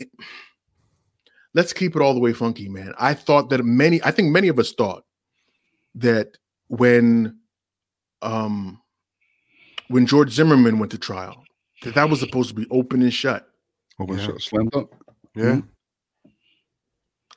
[1.54, 2.92] let's keep it all the way funky, man.
[2.98, 5.04] I thought that many I think many of us thought
[5.96, 6.36] that
[6.68, 7.38] when
[8.22, 8.80] um
[9.88, 11.44] when George Zimmerman went to trial,
[11.82, 13.46] that that was supposed to be open and shut.
[14.00, 14.26] Open Yeah.
[14.26, 14.90] shut, slam dunk.
[15.34, 15.60] yeah.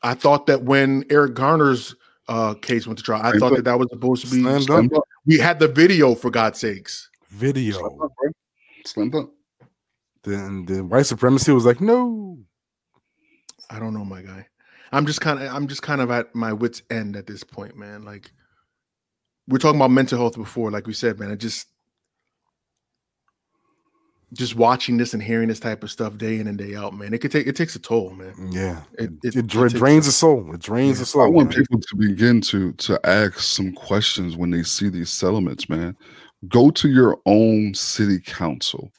[0.04, 1.96] I thought that when Eric Garner's
[2.28, 4.42] uh, case went to trial, I Same thought that that was supposed to be.
[4.42, 5.04] Slam Slam dunk dunk.
[5.28, 7.10] We had the video for God's sakes.
[7.30, 7.74] video.
[7.78, 8.32] Slim dunk, bro.
[8.86, 9.30] Slam dunk.
[10.24, 12.40] Then the white supremacy was like, no.
[13.70, 14.48] I don't know, my guy.
[14.94, 17.76] I'm just kind of I'm just kind of at my wits end at this point,
[17.76, 18.04] man.
[18.04, 18.32] Like
[19.50, 21.30] we're talking about mental health before, like we said, man.
[21.30, 21.68] I just
[24.34, 27.14] just watching this and hearing this type of stuff day in and day out, man.
[27.14, 28.34] It could take it takes a toll, man.
[28.52, 28.82] Yeah.
[29.00, 30.54] It- It, it- dra- it drains a- the soul.
[30.54, 31.06] It drains the Yeah.
[31.06, 31.22] soul.
[31.24, 31.58] I want man.
[31.60, 35.96] people to begin to to ask some questions when they see these settlements, man.
[36.50, 38.92] Go to your own city council.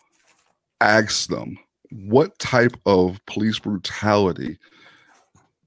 [0.81, 1.59] Ask them
[1.91, 4.59] what type of police brutality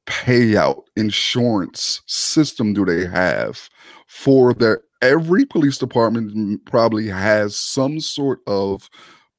[0.07, 3.69] payout insurance system do they have
[4.07, 8.89] for their every police department probably has some sort of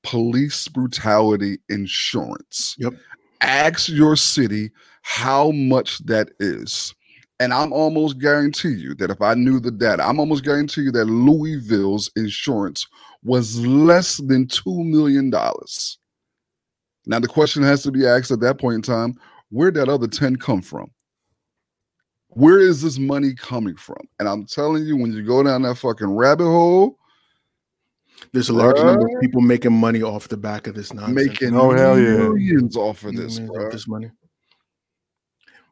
[0.02, 2.76] police brutality insurance.
[2.78, 2.94] Yep.
[3.40, 4.70] Ask your city
[5.02, 6.94] how much that is.
[7.40, 10.92] And I'm almost guarantee you that if I knew the data, I'm almost guarantee you
[10.92, 12.86] that Louisville's insurance
[13.24, 15.28] was less than $2 million.
[17.04, 19.14] Now, the question has to be asked at that point in time
[19.50, 20.90] where'd that other 10 come from?
[22.28, 23.98] Where is this money coming from?
[24.18, 26.96] And I'm telling you, when you go down that fucking rabbit hole,
[28.32, 31.14] There's a large number of people making money off the back of this nonsense.
[31.28, 32.16] making Oh, hell yeah.
[32.16, 34.10] millions off of this, Millions off this money.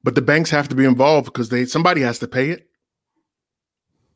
[0.05, 2.69] But the banks have to be involved because they somebody has to pay it.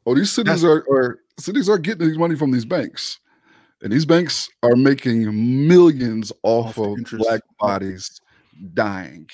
[0.06, 3.18] Oh, these cities That's- are, are cities are getting these money from these banks,
[3.82, 7.24] and these banks are making millions off, Off of interest.
[7.24, 8.20] black bodies
[8.74, 9.26] dying.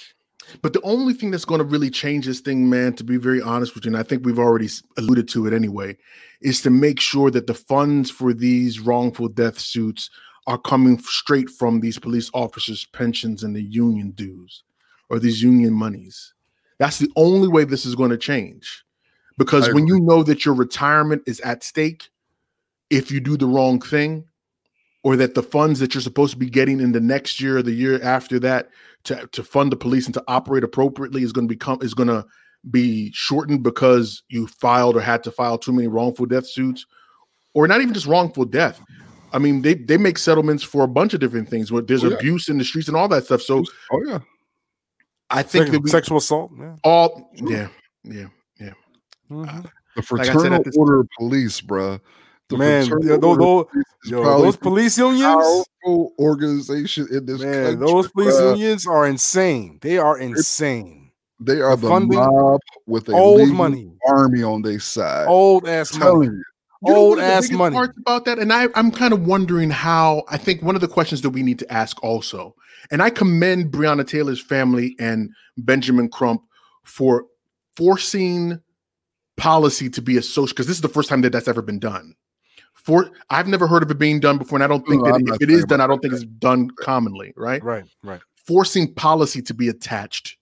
[0.62, 3.40] But the only thing that's going to really change this thing, man, to be very
[3.40, 5.96] honest with you, and I think we've already alluded to it anyway,
[6.40, 10.10] is to make sure that the funds for these wrongful death suits
[10.46, 14.62] are coming straight from these police officers' pensions and the union dues
[15.08, 16.34] or these union monies.
[16.78, 18.84] That's the only way this is going to change.
[19.38, 22.08] Because when you know that your retirement is at stake,
[22.90, 24.26] if you do the wrong thing,
[25.02, 27.62] or that the funds that you're supposed to be getting in the next year or
[27.62, 28.68] the year after that
[29.04, 32.08] to, to fund the police and to operate appropriately is going to become is going
[32.08, 32.24] to
[32.70, 36.84] be shortened because you filed or had to file too many wrongful death suits
[37.54, 38.78] or not even just wrongful death
[39.32, 42.08] i mean they they make settlements for a bunch of different things where there's Oh,
[42.10, 42.16] yeah.
[42.16, 44.18] abuse in the streets and all that stuff so Oh yeah,
[45.30, 46.52] i think Sex- that we sexual assault.
[46.58, 46.76] Yeah.
[46.84, 47.50] all Sure.
[47.50, 47.68] yeah
[48.04, 48.26] yeah
[49.30, 49.46] Mhm.
[49.96, 51.98] the Like I said, fraternal at this- order of police, bruh.
[52.50, 55.64] The Man, those, those, Police yo, those police unions,
[56.18, 57.86] organization in this man, country.
[57.86, 58.50] those police bruh.
[58.58, 59.78] unions are insane.
[59.82, 61.12] They are insane.
[61.38, 65.26] They are the funding- mob with a Old money, army on their side.
[65.28, 66.42] old ass money, you.
[66.86, 67.74] You old the ass money.
[67.74, 70.24] parts about that, and I, I'm kind of wondering how.
[70.28, 72.54] I think one of the questions that we need to ask also,
[72.90, 76.42] and I commend Breonna Taylor's family and Benjamin Crump
[76.84, 77.26] for
[77.76, 78.58] forcing
[79.36, 80.52] policy to be a social.
[80.54, 82.14] Because this is the first time that that's ever been done.
[82.90, 85.36] For I've never heard of it being done before, and I don't think No, that
[85.36, 87.62] if it is done, I don't think it's done commonly, right?
[87.62, 88.20] Right, right.
[88.34, 90.36] Forcing policy to be attached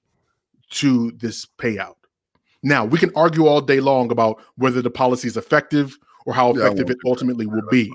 [0.70, 1.96] to this payout.
[2.62, 6.52] Now we can argue all day long about whether the policy is effective or how
[6.52, 7.92] effective won't it ultimately will be.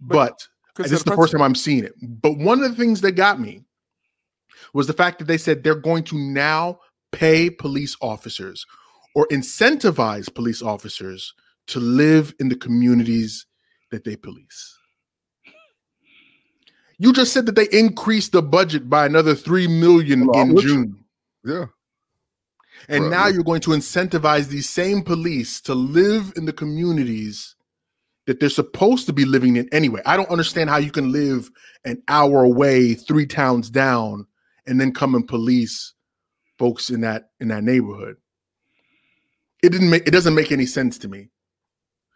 [0.00, 1.92] But, Because this is the first time I'm seeing it.
[2.00, 3.64] But one of the things that got me
[4.72, 8.64] was the fact that they said they're going to now pay police officers
[9.14, 11.34] or incentivize police officers
[11.68, 13.46] to live in the communities
[13.90, 14.78] that they police.
[16.98, 20.64] You just said that they increased the budget by another 3 million Well, in with
[20.64, 20.70] you.
[20.70, 21.04] June.
[21.44, 21.64] Yeah.
[22.88, 23.34] And Right, now right.
[23.34, 27.54] you're going to incentivize these same police to live in the communities
[28.26, 30.00] that they're supposed to be living in anyway.
[30.06, 31.50] I don't understand how you can live
[31.84, 34.26] an hour away, three towns down,
[34.66, 35.94] and then come and police
[36.58, 38.16] folks in that in that neighborhood.
[39.62, 41.30] It didn't make it doesn't make any sense to me.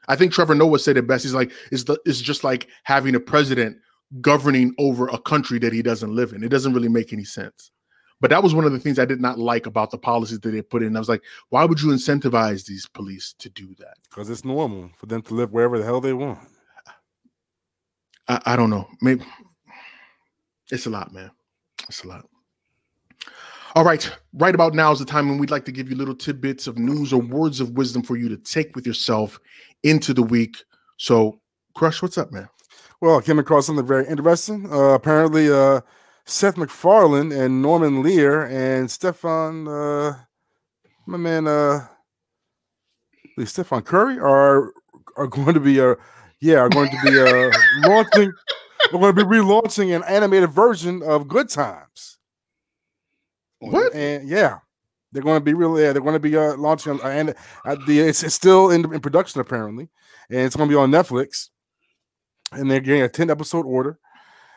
[0.09, 1.24] I think Trevor Noah said it best.
[1.24, 3.78] He's like, it's the it's just like having a president
[4.20, 6.44] governing over a country that he doesn't live in.
[6.44, 7.70] It doesn't really make any sense.
[8.20, 10.50] But that was one of the things I did not like about the policies that
[10.50, 10.96] they put in.
[10.96, 13.94] I was like, why would you incentivize these police to do that?
[14.09, 16.38] Because it's normal for them to live wherever the hell they want.
[18.28, 18.88] I, I don't know.
[19.02, 19.24] Maybe
[20.70, 21.30] it's a lot, man.
[21.88, 22.26] It's a lot.
[23.77, 26.14] All right, right about now is the time when we'd like to give you little
[26.14, 29.39] tidbits of news or words of wisdom for you to take with yourself
[29.83, 30.57] into the week.
[30.97, 31.41] So,
[31.74, 32.49] Crush, what's up, man?
[33.03, 34.72] Well, I came across something very interesting.
[34.72, 35.83] Uh, apparently, uh,
[36.24, 40.14] Seth MacFarlane and Norman Lear and Stephen, uh,
[41.05, 41.87] my man, uh,
[43.45, 44.72] Stephen Curry are
[45.18, 45.97] are going to be, uh,
[46.41, 47.51] yeah, are going to be uh,
[47.91, 48.33] launching.
[48.91, 52.15] We're going to be relaunching an animated version of Good Times.
[53.59, 53.94] What?
[53.94, 54.59] And yeah,
[55.12, 55.82] they're going to be really.
[55.82, 57.34] Yeah, they're going to be uh, launching, and
[57.64, 59.88] uh, the it's, it's still in, in production apparently,
[60.30, 61.48] and it's going to be on Netflix.
[62.52, 63.98] And they're getting a ten episode order.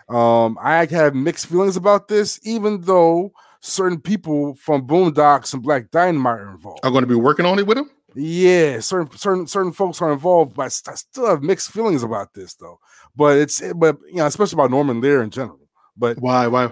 [0.09, 3.31] Um, I have mixed feelings about this, even though
[3.61, 6.79] certain people from Boondocks and Black Dynamite are involved.
[6.83, 7.89] Are going to be working on it with them.
[8.15, 12.55] Yeah, certain certain certain folks are involved, but I still have mixed feelings about this
[12.55, 12.79] though.
[13.15, 15.59] But it's but you know, especially about Norman Lear in general.
[15.95, 16.47] But Why?
[16.47, 16.71] Why?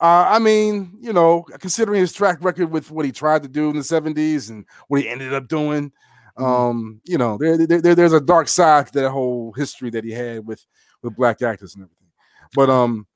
[0.00, 3.70] Uh, I mean, you know, considering his track record with what he tried to do
[3.70, 5.92] in the '70s and what he ended up doing,
[6.36, 10.04] um, you know, there, there, there- there's a dark side to that whole history that
[10.04, 10.64] he had with
[11.02, 12.08] with black actors and everything.
[12.54, 13.06] But um,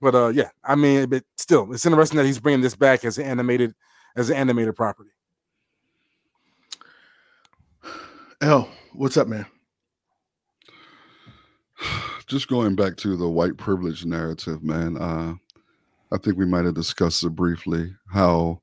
[0.00, 3.18] but uh, yeah, I mean, but still, it's interesting that he's bringing this back as
[3.18, 3.74] an animated
[4.16, 5.10] as an animated property.
[8.42, 9.46] L, what's up, man?
[12.26, 14.96] just going back to the white privilege narrative, man.
[14.96, 15.34] Uh,
[16.12, 18.60] I think we might have discussed it briefly how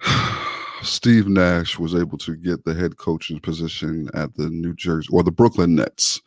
[0.82, 5.22] Steve Nash was able to get the head coaching position at the New Jersey or
[5.22, 6.20] the Brooklyn Nets.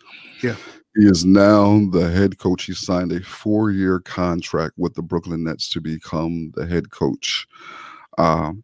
[0.44, 0.56] Yeah.
[0.98, 2.66] He is now the head coach.
[2.66, 7.48] He signed a four year contract with the Brooklyn Nets to become the head coach.
[8.18, 8.64] Um,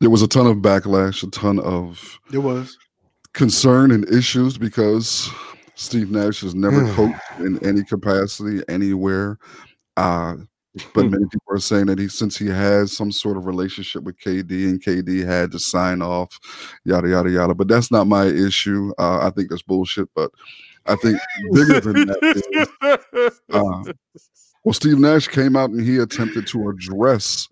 [0.00, 2.76] there was a ton of backlash, a ton of There was.
[3.32, 5.28] concern and issues because
[5.76, 9.38] Steve Nash has never coached in any capacity anywhere.
[9.96, 10.36] Uh,
[10.94, 11.10] but Hmm.
[11.12, 14.68] many people are saying that he, since he has some sort of relationship with KD,
[14.68, 16.38] and KD had to sign off,
[16.84, 17.54] yada yada yada.
[17.54, 18.92] But that's not my issue.
[18.98, 20.08] Uh, I think that's bullshit.
[20.14, 20.30] But
[20.86, 21.18] I think
[21.52, 23.92] bigger than that is uh,
[24.64, 27.48] well, Steve Nash came out and he attempted to address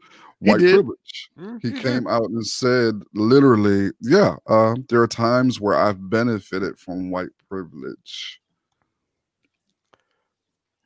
[0.51, 0.75] white did.
[0.75, 1.31] privilege.
[1.63, 7.11] He came out and said, literally, yeah, uh, there are times where I've benefited from
[7.11, 8.41] white privilege.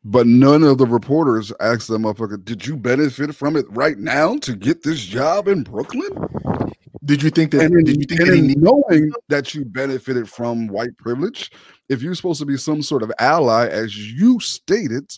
[0.05, 4.39] But none of the reporters asked them, motherfucker, did you benefit from it right now
[4.39, 6.11] to get this job in Brooklyn?
[7.05, 7.63] Did you think that?
[7.63, 10.69] And in, did you think and that he in need, knowing that you benefited from
[10.69, 11.51] white privilege,
[11.89, 15.11] if you're supposed to be some sort of ally, as you stated,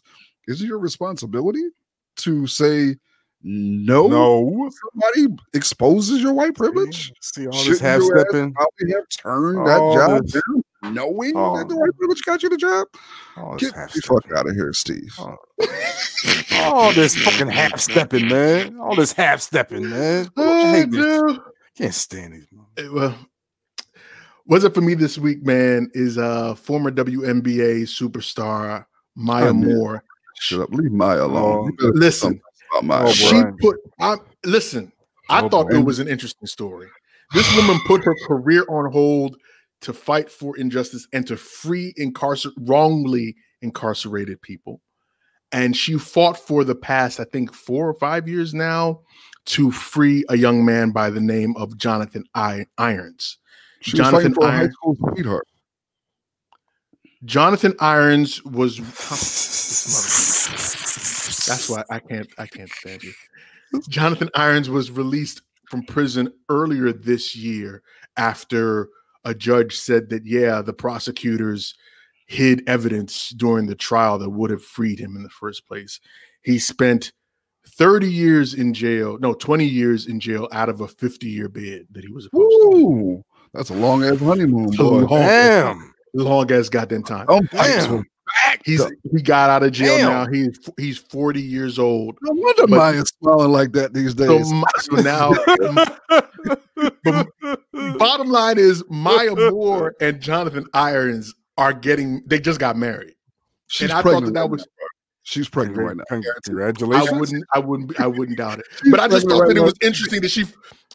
[0.46, 1.68] is it your responsibility
[2.16, 2.96] to say
[3.42, 4.06] no?
[4.08, 7.12] no, Somebody exposes your white privilege.
[7.20, 10.32] See all this Shouldn't half your ass stepping, Probably have turned that All job this-
[10.82, 12.86] down, knowing all that the white privilege got you the job.
[13.36, 15.14] all this Get the fuck out of here, Steve.
[15.18, 15.36] Oh.
[16.64, 18.78] all this fucking half stepping, man.
[18.78, 20.26] All this half stepping, man.
[20.26, 21.38] I oh, hate this.
[21.76, 22.46] Can't stand these.
[22.76, 23.14] Eh, Well,
[24.44, 25.90] what's up for me this week, man?
[25.94, 28.84] Is uh former WNBA superstar
[29.16, 29.52] Maya Oh.
[29.54, 30.04] Moore.
[30.40, 30.70] Shut up.
[30.72, 31.76] Leave Maya alone.
[31.80, 32.40] Oh, You listen.
[32.72, 33.04] About Maya.
[33.08, 33.76] Oh, she put.
[34.00, 34.92] I listen.
[35.28, 36.88] I Oh, thought it was an interesting story.
[37.34, 39.36] This woman put her career on hold
[39.82, 44.80] to fight for injustice and to free incarcer- wrongly incarcerated people.
[45.52, 49.00] And she fought for the past, I think, four or five years now
[49.46, 53.38] to free a young man by the name of Jonathan I- Irons.
[53.80, 55.46] She was Jonathan fighting for a high school sweetheart.
[57.24, 58.78] Jonathan Irons was
[60.50, 63.12] That's why I can't I can't stand you.
[63.88, 67.82] Jonathan Irons was released from prison earlier this year
[68.16, 68.88] after
[69.24, 71.74] a judge said that yeah, the prosecutors
[72.26, 76.00] hid evidence during the trial that would have freed him in the first place.
[76.42, 77.12] He spent
[77.66, 82.04] 30 years in jail, no, 20 years in jail out of a 50-year bid that
[82.04, 82.76] he was supposed to.
[82.76, 84.84] Ooh, that's a long ass honeymoon, boy.
[84.84, 85.94] long, Damn.
[86.14, 87.26] long as goddamn time.
[87.28, 88.04] Oh, Damn.
[88.50, 88.62] So back.
[88.64, 90.08] He's he got out of jail Damn.
[90.08, 90.26] now.
[90.32, 92.16] He's he's 40 years old.
[92.22, 94.52] No wonder But- Maya's smiling like that these days.
[94.52, 95.32] Ma- so now,
[97.04, 97.28] but
[97.98, 102.22] bottom line is Maya Moore and Jonathan Irons are getting.
[102.26, 103.14] They just got married.
[103.68, 104.66] She's and I thought that pregnant that was.
[105.20, 105.24] Now.
[105.24, 106.04] She's pregnant right now.
[106.44, 107.08] Congratulations!
[107.08, 107.44] I wouldn't.
[107.52, 108.00] I wouldn't.
[108.00, 108.66] I wouldn't doubt it.
[108.90, 110.44] But I just thought right that it was interesting that she,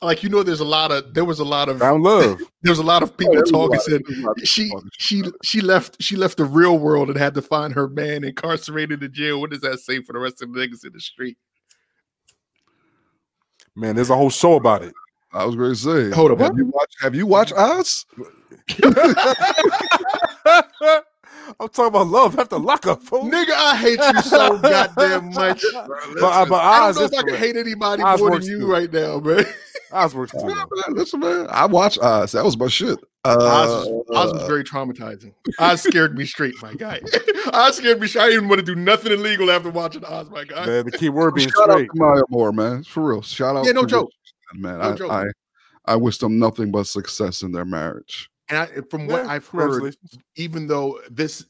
[0.02, 2.40] like you know, there's a lot of there was a lot of Found love.
[2.64, 3.80] there was a lot of people Oh, there's talking.
[3.80, 7.18] Said there's a lot of she she she left she left the real world and
[7.18, 9.40] had to find her man incarcerated in jail.
[9.40, 11.38] What does that say for the rest of the niggas in the street?
[13.76, 14.94] Man, there's a whole show about it.
[15.34, 16.10] I was going to say.
[16.16, 16.58] Hold up, Have what?
[16.58, 16.96] you watched?
[17.02, 18.06] Have you watched Oz?
[21.60, 23.24] I'm talking about love after lockup, fool.
[23.24, 25.64] Nigga, I hate you so goddamn much.
[25.74, 28.48] But, uh, but I Oz don't know if I can hate anybody Oz more than
[28.48, 28.72] you too.
[28.72, 29.46] right now, man.
[29.92, 30.40] Oz works too.
[30.42, 31.48] Yeah, man, listen, man.
[31.50, 32.32] I watched Oz.
[32.34, 33.00] That was my shit.
[33.24, 35.34] Uh, Oz, was, Oz was very traumatizing.
[35.60, 37.02] Oz scared me straight, my guy.
[37.54, 38.08] Oz scared me.
[38.08, 38.24] straight.
[38.24, 40.66] I didn't want to do nothing illegal after watching Oz, my guy.
[40.66, 41.90] The, the key word being shout out straight.
[41.92, 42.84] to Maya Moore, man.
[42.84, 43.22] For real.
[43.22, 43.66] Shout out.
[43.66, 44.10] Yeah, no joke.
[44.54, 44.80] Richard, man.
[44.80, 45.12] No I, joke.
[45.12, 45.26] I
[45.88, 48.30] I wish them nothing but success in their marriage.
[48.50, 49.96] And I, from what Yeah, I've heard,
[50.36, 51.46] even though this,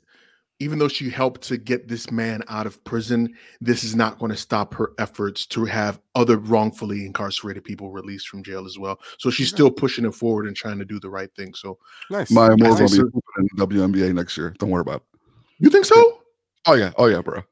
[0.59, 4.31] even though she helped to get this man out of prison, this is not going
[4.31, 8.97] to stop her efforts to have other wrongfully incarcerated people released from jail as well.
[9.17, 11.53] So she's still pushing it forward and trying to do the right thing.
[11.53, 11.77] So
[12.09, 12.31] Nice.
[12.31, 12.97] Maya Moore's Nice.
[12.97, 14.55] gonna be in the WNBA next year.
[14.57, 15.19] Don't worry about it.
[15.59, 16.21] you think so?
[16.65, 17.43] Oh yeah, oh yeah, bro.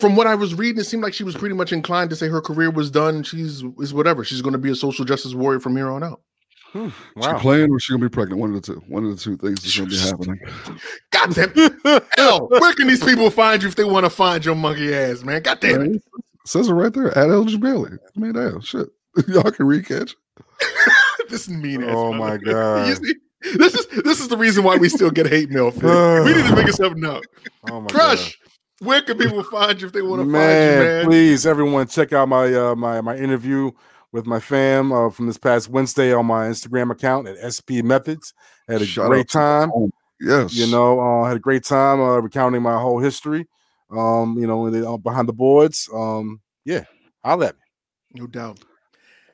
[0.00, 2.28] From what I was reading, it seemed like she was pretty much inclined to say
[2.28, 3.22] her career was done.
[3.22, 4.24] She's is whatever.
[4.24, 6.22] She's going to be a social justice warrior from here on out.
[6.72, 7.38] Hmm, She Wow.
[7.38, 8.40] playing or she gonna be pregnant?
[8.40, 8.82] One of the two.
[8.88, 10.40] One of the two things is gonna be happening.
[11.10, 14.44] God damn it, L, where can these people find you if they want to find
[14.44, 15.42] your monkey ass, man?
[15.42, 15.78] God damn it.
[15.78, 16.02] Man, it
[16.46, 17.16] says it right there.
[17.16, 17.92] At Eldridge Bailey.
[18.16, 18.88] I mean, damn shit.
[19.28, 20.14] Y'all can recatch.
[21.28, 21.94] this is mean ass.
[21.94, 22.38] Oh my.
[22.38, 22.98] God.
[23.54, 25.70] This is this is the reason why we still get hate mail.
[25.72, 25.80] We
[26.32, 27.24] need to figure something out.
[27.64, 28.38] Oh my Crush,
[28.78, 31.04] where can people find you if they want to find you, man?
[31.04, 33.72] please, everyone, check out my uh, my my interview
[34.12, 38.34] with my fam uh, from this past Wednesday on my Instagram account at SP Methods.
[38.68, 39.70] Had a Shout great time.
[40.20, 40.54] Yes.
[40.54, 43.48] You know, uh, had a great time uh, recounting my whole history.
[43.90, 45.88] Um, you know, the, uh, behind the boards.
[45.92, 46.84] Um, yeah,
[47.24, 48.20] holla at me.
[48.20, 48.60] No doubt.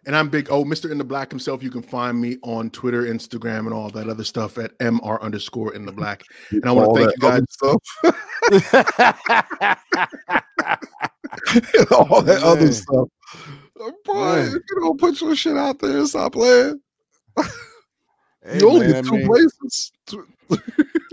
[0.06, 0.48] And I'm big.
[0.50, 0.90] Oh, Mr.
[0.90, 1.62] In the Black himself.
[1.62, 5.74] You can find me on Twitter, Instagram, and all that other stuff at mr underscore
[5.74, 6.24] in the black.
[6.50, 7.42] And I want to thank you that guys.
[7.62, 9.22] other stuff.
[12.10, 13.08] all that other stuff.
[14.04, 16.80] Boy, if you don't put your shit out there and stop playing,
[18.44, 19.92] Hey, you only man, get two I mean, places.
[20.06, 20.26] Two.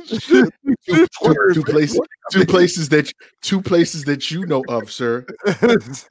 [0.07, 0.49] Two,
[0.87, 1.99] two and places,
[2.31, 3.11] two places that
[3.41, 5.25] two places that you know of, sir.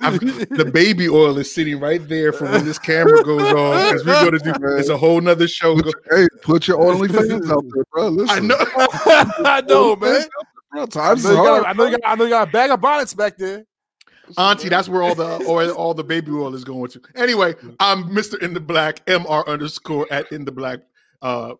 [0.00, 4.04] I've, the baby oil is sitting right there for when this camera goes on because
[4.04, 4.76] we're gonna do.
[4.78, 5.74] It's a whole nother show.
[5.76, 8.08] Put your, hey, put your OnlyFans out there, bro.
[8.10, 8.56] Listen, I know.
[9.46, 10.24] I know, man.
[10.72, 11.66] Bro, I times know, is you got.
[11.66, 13.64] I, know you got, I know you got a bag of bonnets back there.
[14.38, 17.00] Auntie, that's where all the or all the baby oil is going to.
[17.14, 18.40] Anyway, I'm Mr.
[18.42, 20.80] In the Black, MR underscore at In the Black.
[21.22, 21.54] Uh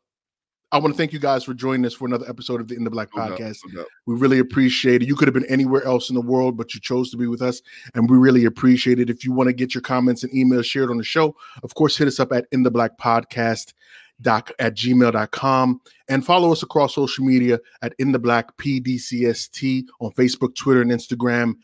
[0.73, 2.83] I want to thank you guys for joining us for another episode of the In
[2.83, 3.59] the Black podcast.
[3.73, 3.85] no.
[4.07, 5.07] We really appreciate it.
[5.07, 7.43] You could have been anywhere else in the world, but you chose to be with
[7.43, 7.63] us,
[7.95, 9.09] and we really appreciate it.
[9.09, 11.97] If you want to get your comments and emails shared on the show, of course,
[11.97, 13.73] hit us up at in the black podcast
[14.21, 20.13] doc at gmail.com and follow us across social media at in the black pdcst on
[20.13, 21.55] facebook twitter and instagram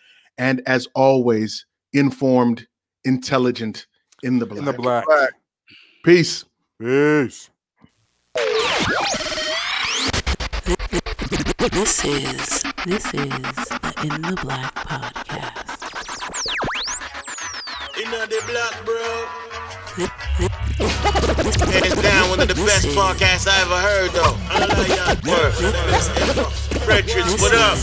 [0.41, 2.67] and as always informed
[3.05, 3.87] intelligent
[4.23, 5.05] in the black, In the black.
[6.05, 6.45] peace
[6.81, 7.51] Peace.
[11.73, 13.31] This is this is
[13.85, 15.77] the In the Black podcast.
[18.03, 20.70] In the black, bro.
[20.81, 24.37] Hands down, one of the best podcasts I ever heard, though.
[24.49, 26.51] I y'all.
[26.87, 27.77] Brethren, what up?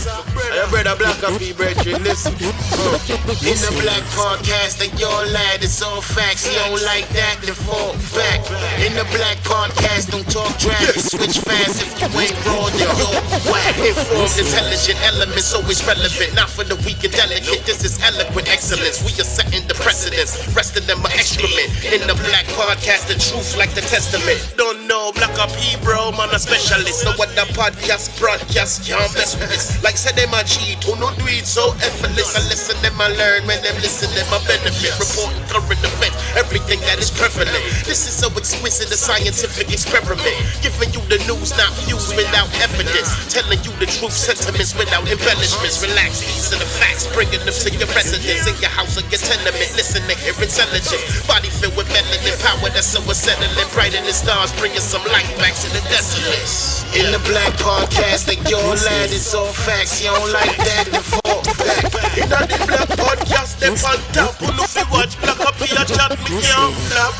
[0.48, 2.02] I brother Black up here, brethren.
[2.02, 2.34] Listen.
[2.34, 2.98] Uh,
[3.46, 6.48] In the Black Podcast, and your lad, it's all facts.
[6.48, 8.42] You don't like that, then fall back.
[8.82, 10.98] In the Black Podcast, don't talk trash.
[10.98, 13.08] Switch fast if you ain't raw, then yo,
[13.52, 13.76] whack.
[13.78, 16.34] Informed, intelligent elements, always relevant.
[16.34, 17.62] Not for the weak and delicate.
[17.64, 19.04] This is eloquent excellence.
[19.06, 20.42] We are setting the precedence.
[20.56, 21.70] Rest of them are excrement.
[21.86, 24.40] In the Black Podcast, the truth like the testament.
[24.56, 25.52] Don't know, Black up
[25.84, 27.04] bro, man, a specialist.
[27.04, 29.76] No the podcast, broadcast, can't mess with this.
[29.84, 32.32] Like said, them a cheat, who no do it so effortless.
[32.32, 34.96] I listen, them I learn, when them listen, them I benefit.
[34.96, 37.60] Reporting current events, everything that is prevalent.
[37.84, 40.40] This is so exquisite, a scientific experiment.
[40.64, 43.12] Giving you the news, not views without evidence.
[43.28, 45.84] Telling you the truth, sentiments without embellishments.
[45.84, 48.48] Relax, these are the facts, bringing them to your residence.
[48.48, 51.04] In your house or your tenement, listen to hear intelligent.
[51.28, 53.50] Body filled with melanin power that's so unsettling.
[53.72, 56.78] Brighter than stars, bringing some light back to the desolate.
[56.96, 60.02] In the black podcast, like your lad, it's all facts.
[60.02, 61.84] You don't like that, the fall back.
[62.16, 64.34] In the black podcast, they on top.
[64.40, 67.14] Who fi watch black up here, chat me can't flop.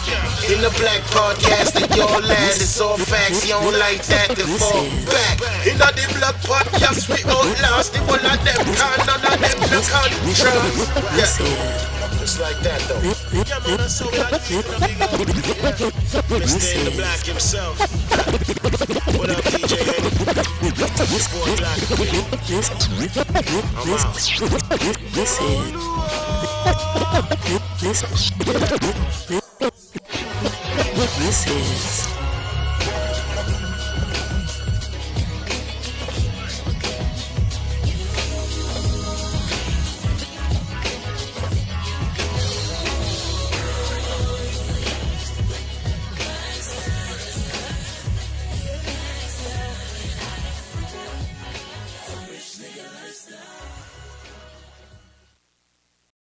[0.48, 3.44] In the black podcast, like your lad, it's all facts.
[3.46, 5.36] You don't like that, the fall back.
[5.68, 8.58] In the black podcast, we outlast the one of them.
[8.74, 11.40] Can none of them no contrast.
[11.40, 11.97] Yeah.
[12.28, 13.00] Just like that though.
[13.00, 14.28] Yeah, man, that's so black.
[16.28, 16.76] Mr.
[16.76, 17.80] in the black himself.
[19.16, 19.80] What up, DJ
[21.08, 21.80] This boy Black
[23.76, 24.12] I'm out.
[25.14, 25.72] this is
[27.80, 28.04] this,
[31.16, 32.17] this is